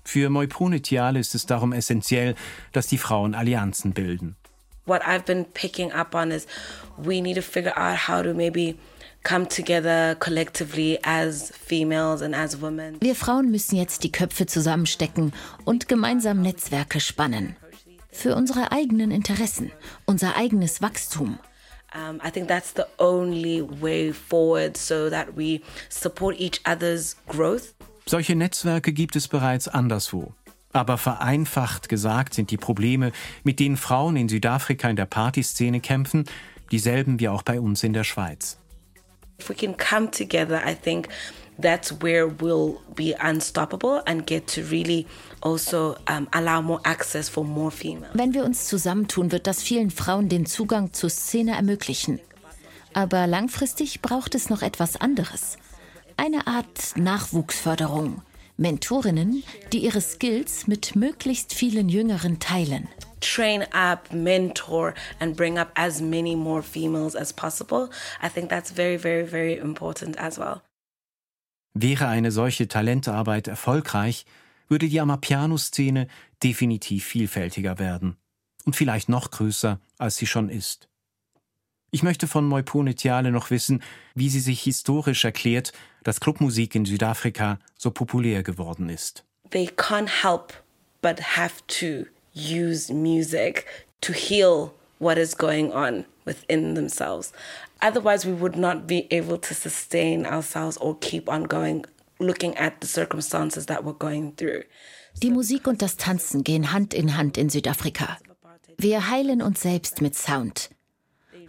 Für 0.03 0.29
Moipone 0.29 0.83
Tiale 0.83 1.17
ist 1.17 1.33
es 1.33 1.47
darum 1.47 1.73
essentiell, 1.73 2.35
dass 2.73 2.85
die 2.85 2.99
Frauen 2.99 3.33
Allianzen 3.33 3.93
bilden. 3.93 4.35
What 4.85 5.01
I've 5.01 5.25
been 5.25 5.43
picking 5.51 5.91
up 5.91 6.13
on 6.13 6.29
is 6.29 6.45
we 6.95 7.23
need 7.23 7.37
to 7.37 7.41
figure 7.41 7.75
out 7.75 8.07
how 8.07 8.21
to 8.21 8.35
maybe 8.35 8.75
come 9.23 9.47
together 9.47 10.15
collectively 10.19 10.99
as 11.01 11.51
females 11.65 12.21
and 12.21 12.35
as 12.35 12.61
women. 12.61 12.97
Wir 13.01 13.15
Frauen 13.15 13.49
müssen 13.49 13.77
jetzt 13.77 14.03
die 14.03 14.11
Köpfe 14.11 14.45
zusammenstecken 14.45 15.33
und 15.63 15.87
gemeinsam 15.87 16.43
Netzwerke 16.43 16.99
spannen. 16.99 17.55
Für 18.11 18.35
unsere 18.35 18.71
eigenen 18.71 19.09
Interessen, 19.09 19.71
unser 20.05 20.37
eigenes 20.37 20.83
Wachstum. 20.83 21.39
Um, 21.95 22.19
I 22.21 22.29
think 22.29 22.49
that's 22.49 22.73
the 22.73 22.87
only 22.99 23.61
way 23.61 24.11
forward 24.11 24.75
so 24.75 25.09
that 25.09 25.37
we 25.37 25.61
support 25.87 26.35
each 26.37 26.59
other's 26.65 27.15
growth. 27.27 27.73
Solche 28.05 28.35
Netzwerke 28.35 28.91
gibt 28.91 29.15
es 29.15 29.29
bereits 29.29 29.69
anderswo. 29.69 30.33
Aber 30.73 30.97
vereinfacht 30.97 31.87
gesagt 31.87 32.33
sind 32.33 32.51
die 32.51 32.57
Probleme, 32.57 33.13
mit 33.45 33.61
denen 33.61 33.77
Frauen 33.77 34.17
in 34.17 34.27
Südafrika 34.27 34.89
in 34.89 34.97
der 34.97 35.05
Partyszene 35.05 35.79
kämpfen, 35.79 36.25
dieselben 36.69 37.21
wie 37.21 37.29
auch 37.29 37.43
bei 37.43 37.61
uns 37.61 37.81
in 37.83 37.93
der 37.93 38.03
Schweiz. 38.03 38.57
If 39.39 39.49
we 39.49 39.55
can 39.55 39.77
come 39.77 40.11
together, 40.11 40.61
I 40.65 40.75
think 40.75 41.07
that's 41.57 41.91
where 42.01 42.27
we'll 42.27 42.81
be 42.95 43.13
unstoppable 43.19 44.01
and 44.05 44.25
get 44.25 44.47
to 44.47 44.61
really 44.63 45.05
also 45.41 45.95
um, 46.07 46.27
allow 46.33 46.61
more 46.61 46.79
access 46.83 47.29
for 47.29 47.43
more 47.43 47.71
females. 47.71 48.13
Wenn 48.13 48.33
wir 48.33 48.43
uns 48.45 48.67
zusammentun, 48.67 49.31
wird 49.31 49.47
das 49.47 49.61
vielen 49.61 49.91
Frauen 49.91 50.29
den 50.29 50.45
Zugang 50.45 50.93
zur 50.93 51.09
Szene 51.09 51.55
ermöglichen. 51.55 52.19
Aber 52.93 53.27
langfristig 53.27 54.01
braucht 54.01 54.35
es 54.35 54.49
noch 54.49 54.61
etwas 54.61 54.95
anderes. 54.95 55.57
Eine 56.17 56.47
Art 56.47 56.95
Nachwuchsförderung. 56.95 58.21
Mentorinnen, 58.57 59.43
die 59.73 59.79
ihre 59.79 59.99
Skills 59.99 60.65
mit 60.65 60.95
möglichst 60.95 61.53
vielen 61.53 61.89
Jüngeren 61.89 62.39
teilen. 62.39 62.87
Train 63.19 63.63
up, 63.73 64.13
mentor, 64.13 64.93
and 65.19 65.35
bring 65.35 65.57
up 65.57 65.71
as 65.75 65.99
many 65.99 66.35
more 66.35 66.63
females 66.63 67.15
as 67.15 67.33
possible. 67.33 67.89
I 68.23 68.29
think 68.29 68.49
that's 68.49 68.71
very, 68.71 68.97
very, 68.97 69.25
very 69.29 69.57
important 69.57 70.17
as 70.17 70.37
well. 70.37 70.61
Wäre 71.77 72.07
eine 72.07 72.31
solche 72.31 72.69
Talentearbeit 72.69 73.49
erfolgreich, 73.49 74.25
würde 74.69 74.87
die 74.87 75.01
Amapiano-Szene 75.01 76.07
definitiv 76.41 77.03
vielfältiger 77.03 77.79
werden 77.79 78.15
und 78.63 78.77
vielleicht 78.77 79.09
noch 79.09 79.29
größer, 79.29 79.81
als 79.97 80.15
sie 80.15 80.25
schon 80.25 80.47
ist. 80.47 80.87
Ich 81.91 82.01
möchte 82.01 82.27
von 82.27 82.45
Moipone 82.47 82.95
Tiale 82.95 83.29
noch 83.29 83.51
wissen, 83.51 83.83
wie 84.15 84.29
sie 84.29 84.39
sich 84.39 84.61
historisch 84.63 85.25
erklärt, 85.25 85.73
dass 86.03 86.21
Clubmusik 86.21 86.75
in 86.75 86.85
Südafrika 86.85 87.59
so 87.77 87.91
populär 87.91 88.41
geworden 88.41 88.87
ist. 88.87 89.25
They 89.51 89.67
can't 89.67 90.23
help 90.23 90.53
but 91.01 91.19
have 91.35 91.55
to 91.67 92.05
use 92.33 92.93
music 92.93 93.65
to 93.99 94.13
heal 94.13 94.71
what 94.99 95.17
is 95.17 95.35
going 95.35 95.71
on 95.71 96.05
within 96.25 96.73
themselves. 96.75 97.31
Otherwise, 97.81 98.25
we 98.25 98.33
would 98.33 98.55
not 98.55 98.87
be 98.87 99.07
able 99.11 99.37
to 99.37 99.53
sustain 99.53 100.25
ourselves 100.25 100.77
or 100.77 100.97
keep 100.99 101.29
on 101.29 101.43
going, 101.43 101.85
looking 102.19 102.55
at 102.57 102.81
the 102.81 102.87
circumstances 102.87 103.65
that 103.67 103.83
we're 103.83 103.93
going 103.93 104.33
through. 104.35 104.63
Die 105.21 105.31
Musik 105.31 105.67
und 105.67 105.81
das 105.81 105.95
Tanzen 105.97 106.43
gehen 106.43 106.73
Hand 106.73 106.93
in 106.93 107.15
Hand 107.17 107.37
in 107.37 107.49
Südafrika. 107.49 108.17
Wir 108.77 109.09
heilen 109.09 109.41
uns 109.41 109.61
selbst 109.61 110.01
mit 110.01 110.15
Sound. 110.15 110.69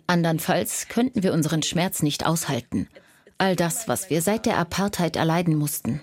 Andernfalls 0.06 0.86
könnten 0.88 1.24
wir 1.24 1.32
unseren 1.32 1.62
Schmerz 1.62 2.02
nicht 2.02 2.24
aushalten. 2.24 2.88
All 3.38 3.56
das, 3.56 3.88
was 3.88 4.08
wir 4.08 4.22
seit 4.22 4.46
der 4.46 4.58
Apartheid 4.58 5.16
erleiden 5.16 5.56
mussten. 5.56 6.00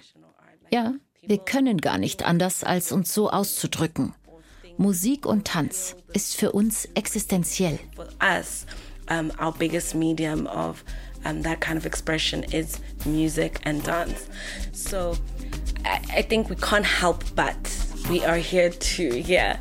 Ja, 0.72 0.94
wir 1.22 1.38
können 1.38 1.80
gar 1.80 1.98
nicht 1.98 2.24
anders, 2.24 2.66
als 2.66 2.92
uns 2.92 3.14
so 3.14 3.30
auszudrücken. 3.30 4.14
Musik 4.78 5.26
und 5.26 5.46
Tanz 5.46 5.96
ist 6.14 6.36
für 6.36 6.52
uns 6.52 6.88
existenziell. 6.96 7.80
Our 9.40 9.52
biggest 9.52 9.96
medium 9.96 10.48
of 10.48 10.84
um, 11.26 11.44
that 11.44 11.60
kind 11.60 11.78
expression 11.86 12.44
is 12.44 12.80
music 13.06 13.60
and 13.66 13.84
dance. 13.86 14.28
So 14.72 15.16
I, 15.86 16.00
I 16.20 16.22
think 16.22 16.50
we 16.50 16.56
can't 16.56 16.86
help 16.86 17.24
but 17.36 17.56
we 18.10 18.24
are 18.26 18.38
here 18.38 18.70
to, 18.70 19.04
yeah. 19.20 19.60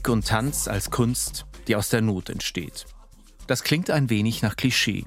Musik 0.00 0.14
und 0.14 0.26
Tanz 0.26 0.66
als 0.66 0.90
Kunst, 0.90 1.44
die 1.68 1.76
aus 1.76 1.90
der 1.90 2.00
Not 2.00 2.30
entsteht. 2.30 2.86
Das 3.46 3.62
klingt 3.62 3.90
ein 3.90 4.08
wenig 4.08 4.40
nach 4.40 4.56
Klischee. 4.56 5.04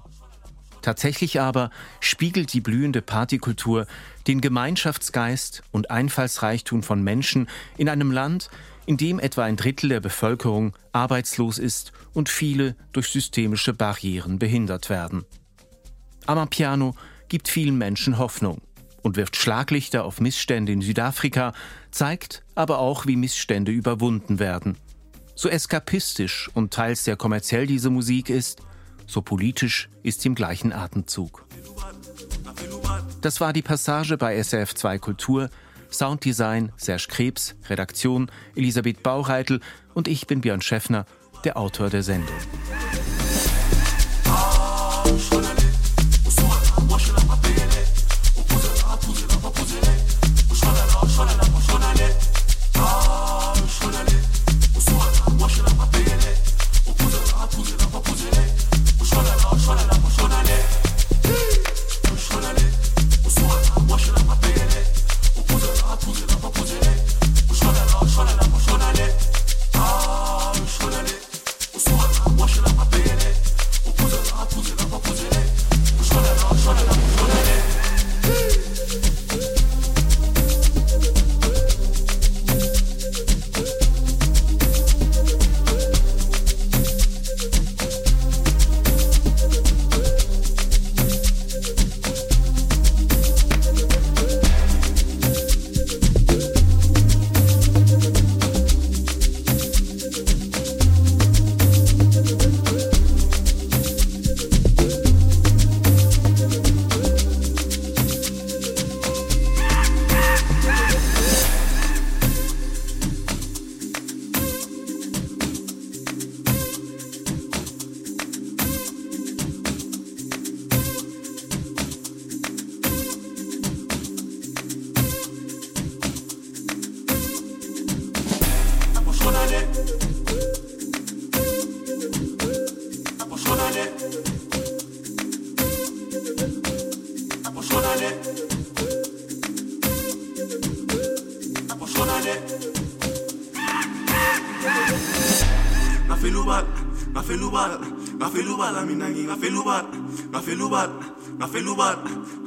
Tatsächlich 0.84 1.42
aber 1.42 1.72
spiegelt 2.00 2.54
die 2.54 2.62
blühende 2.62 3.02
Partykultur 3.02 3.88
den 4.28 4.40
Gemeinschaftsgeist 4.40 5.64
und 5.72 5.90
Einfallsreichtum 5.90 6.84
von 6.84 7.02
Menschen 7.02 7.50
in 7.76 7.90
einem 7.90 8.12
Land, 8.12 8.52
in 8.86 8.98
dem 8.98 9.18
etwa 9.18 9.46
ein 9.46 9.56
Drittel 9.56 9.90
der 9.90 10.00
Bevölkerung 10.00 10.78
arbeitslos 10.92 11.58
ist 11.58 11.92
und 12.14 12.30
viele 12.30 12.76
durch 12.92 13.08
systemische 13.08 13.74
Barrieren 13.74 14.38
behindert 14.38 14.92
werden. 14.92 15.26
Amapiano 16.28 16.94
gibt 17.30 17.48
vielen 17.48 17.80
Menschen 17.80 18.20
Hoffnung 18.20 18.62
und 19.04 19.18
wirft 19.18 19.36
Schlaglichter 19.36 20.06
auf 20.06 20.20
Missstände 20.20 20.72
in 20.72 20.82
Südafrika, 20.82 21.54
zeigt 21.92 22.44
aber 22.56 22.80
auch, 22.80 23.06
wie 23.06 23.16
Missstände 23.16 23.72
überwunden 23.72 24.40
werden. 24.40 24.78
So 25.36 25.50
eskapistisch 25.50 26.50
und 26.54 26.74
teils 26.74 27.04
sehr 27.04 27.16
kommerziell 27.16 27.68
diese 27.68 27.90
Musik 27.90 28.30
ist, 28.30 28.62
so 29.06 29.22
politisch 29.22 29.90
ist 30.02 30.22
sie 30.22 30.30
im 30.30 30.36
gleichen 30.36 30.74
Atemzug. 30.74 31.46
Das 33.22 33.40
war 33.40 33.54
die 33.54 33.62
Passage 33.62 34.18
bei 34.18 34.40
SRF2 34.40 35.00
Kultur. 35.00 35.50
Sounddesign 35.92 36.72
Serge 36.76 37.06
Krebs, 37.08 37.56
Redaktion 37.70 38.32
Elisabeth 38.56 39.04
Baureitel 39.04 39.62
und 39.94 40.08
ich 40.08 40.26
bin 40.26 40.42
Björn 40.42 40.62
Schäffner, 40.62 41.06
der 41.44 41.56
Autor 41.58 41.90
der 41.90 42.02
Sendung. 42.02 42.36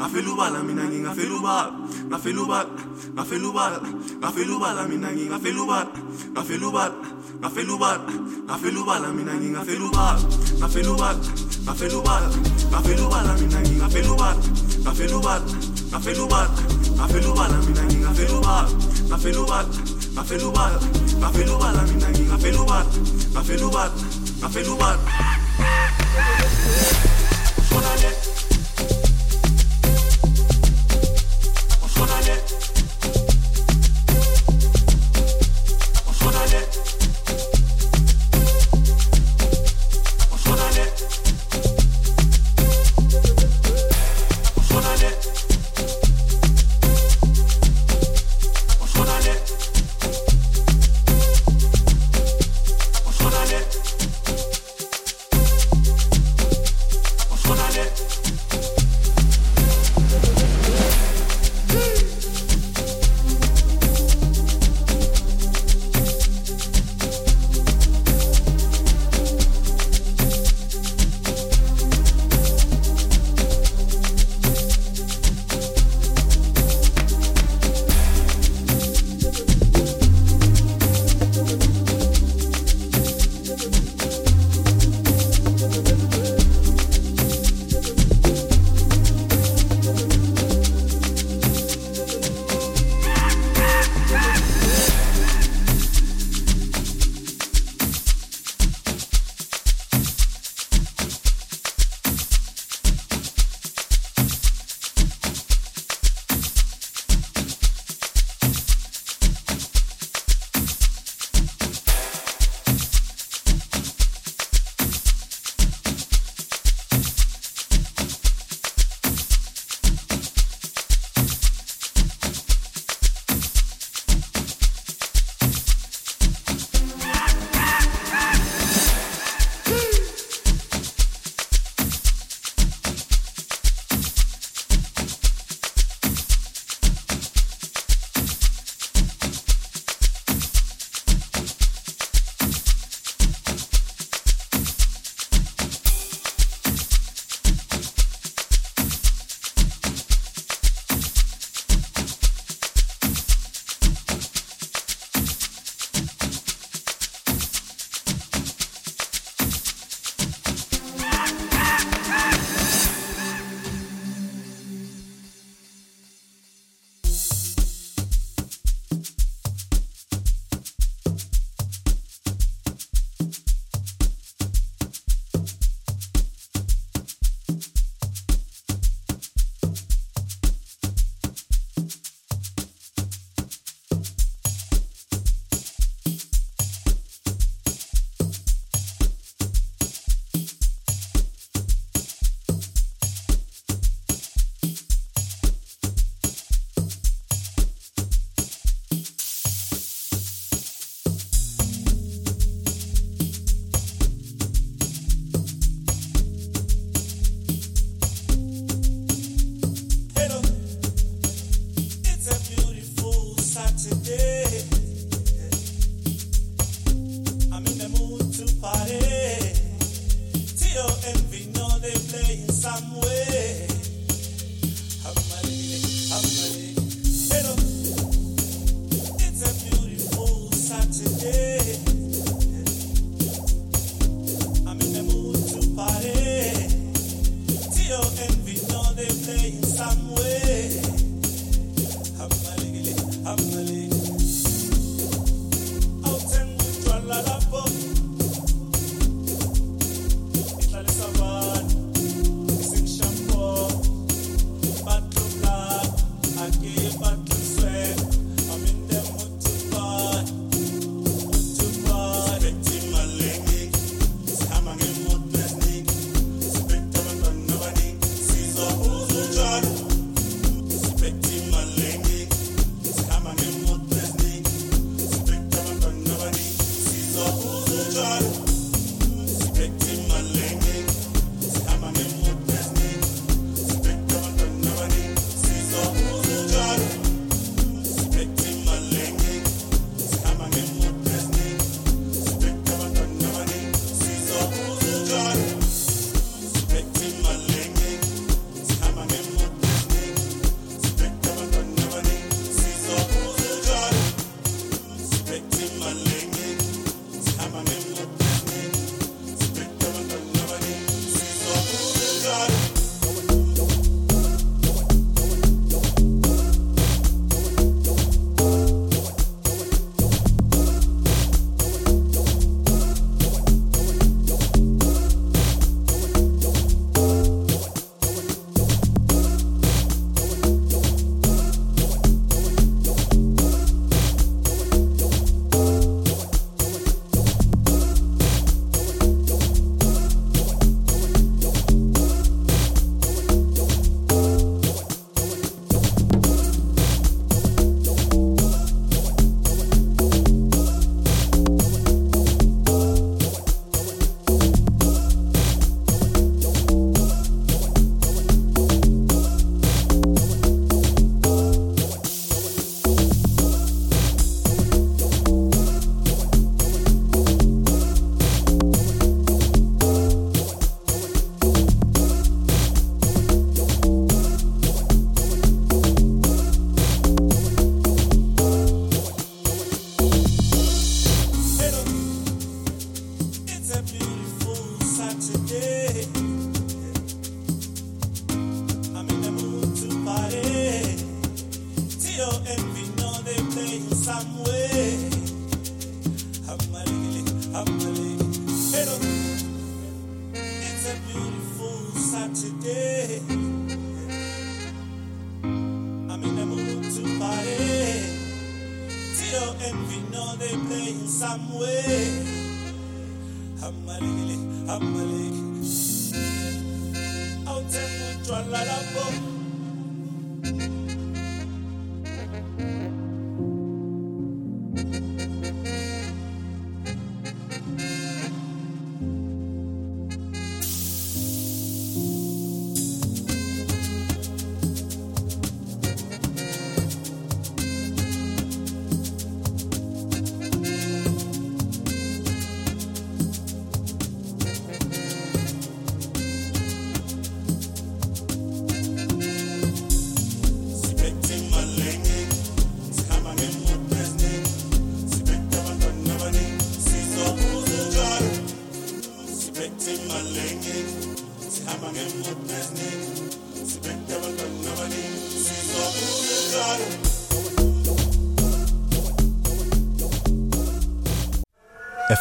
ngafela 0.06 0.32
ubala 0.32 0.62
mina 0.62 0.84
ngingafela 0.86 1.34
ubala 1.34 1.72
ngafela 2.08 2.42
ubala 2.42 2.70
ngafela 3.14 3.48
ubala 3.48 3.78
ngafela 4.22 4.54
ubala 4.56 4.82
mina 4.88 5.08
ngingafela 5.12 5.62
ubala 5.62 5.90
ngafela 6.32 6.66
ubala 6.68 6.94
ngafela 7.40 7.72
ubala 7.74 8.00
ngafela 8.46 8.80
ubala 8.80 9.08
mina 9.12 9.34
ngingafela 9.34 9.84
ubala 9.84 10.20
ngafela 10.58 10.90
ubala 10.92 11.18
ngafela 11.66 11.98
ubala 11.98 12.28
ngafela 12.70 13.02
ubala 13.06 13.32
mina 13.40 13.58
ngingafela 13.60 14.12
ubala 14.12 14.42
ngafela 14.84 15.16
ubala 15.18 15.42
ngafela 15.90 16.22
ubala 16.22 16.50
ngafela 16.96 17.28
ubala 17.30 17.56
mina 17.66 17.82
ngingafela 17.82 18.38
ubala 18.38 18.70
ngafela 19.10 19.40
ubala 19.42 19.68
ngafela 20.14 20.46
ubala 20.46 20.78
ngafela 21.18 21.52
ubala 21.56 21.82
mina 21.90 22.08
ngingafela 22.14 22.60
ubala 22.62 22.86
ngafela 23.34 23.66
ubala 23.66 23.92
ngafela 24.38 24.70
ubala 24.72 25.35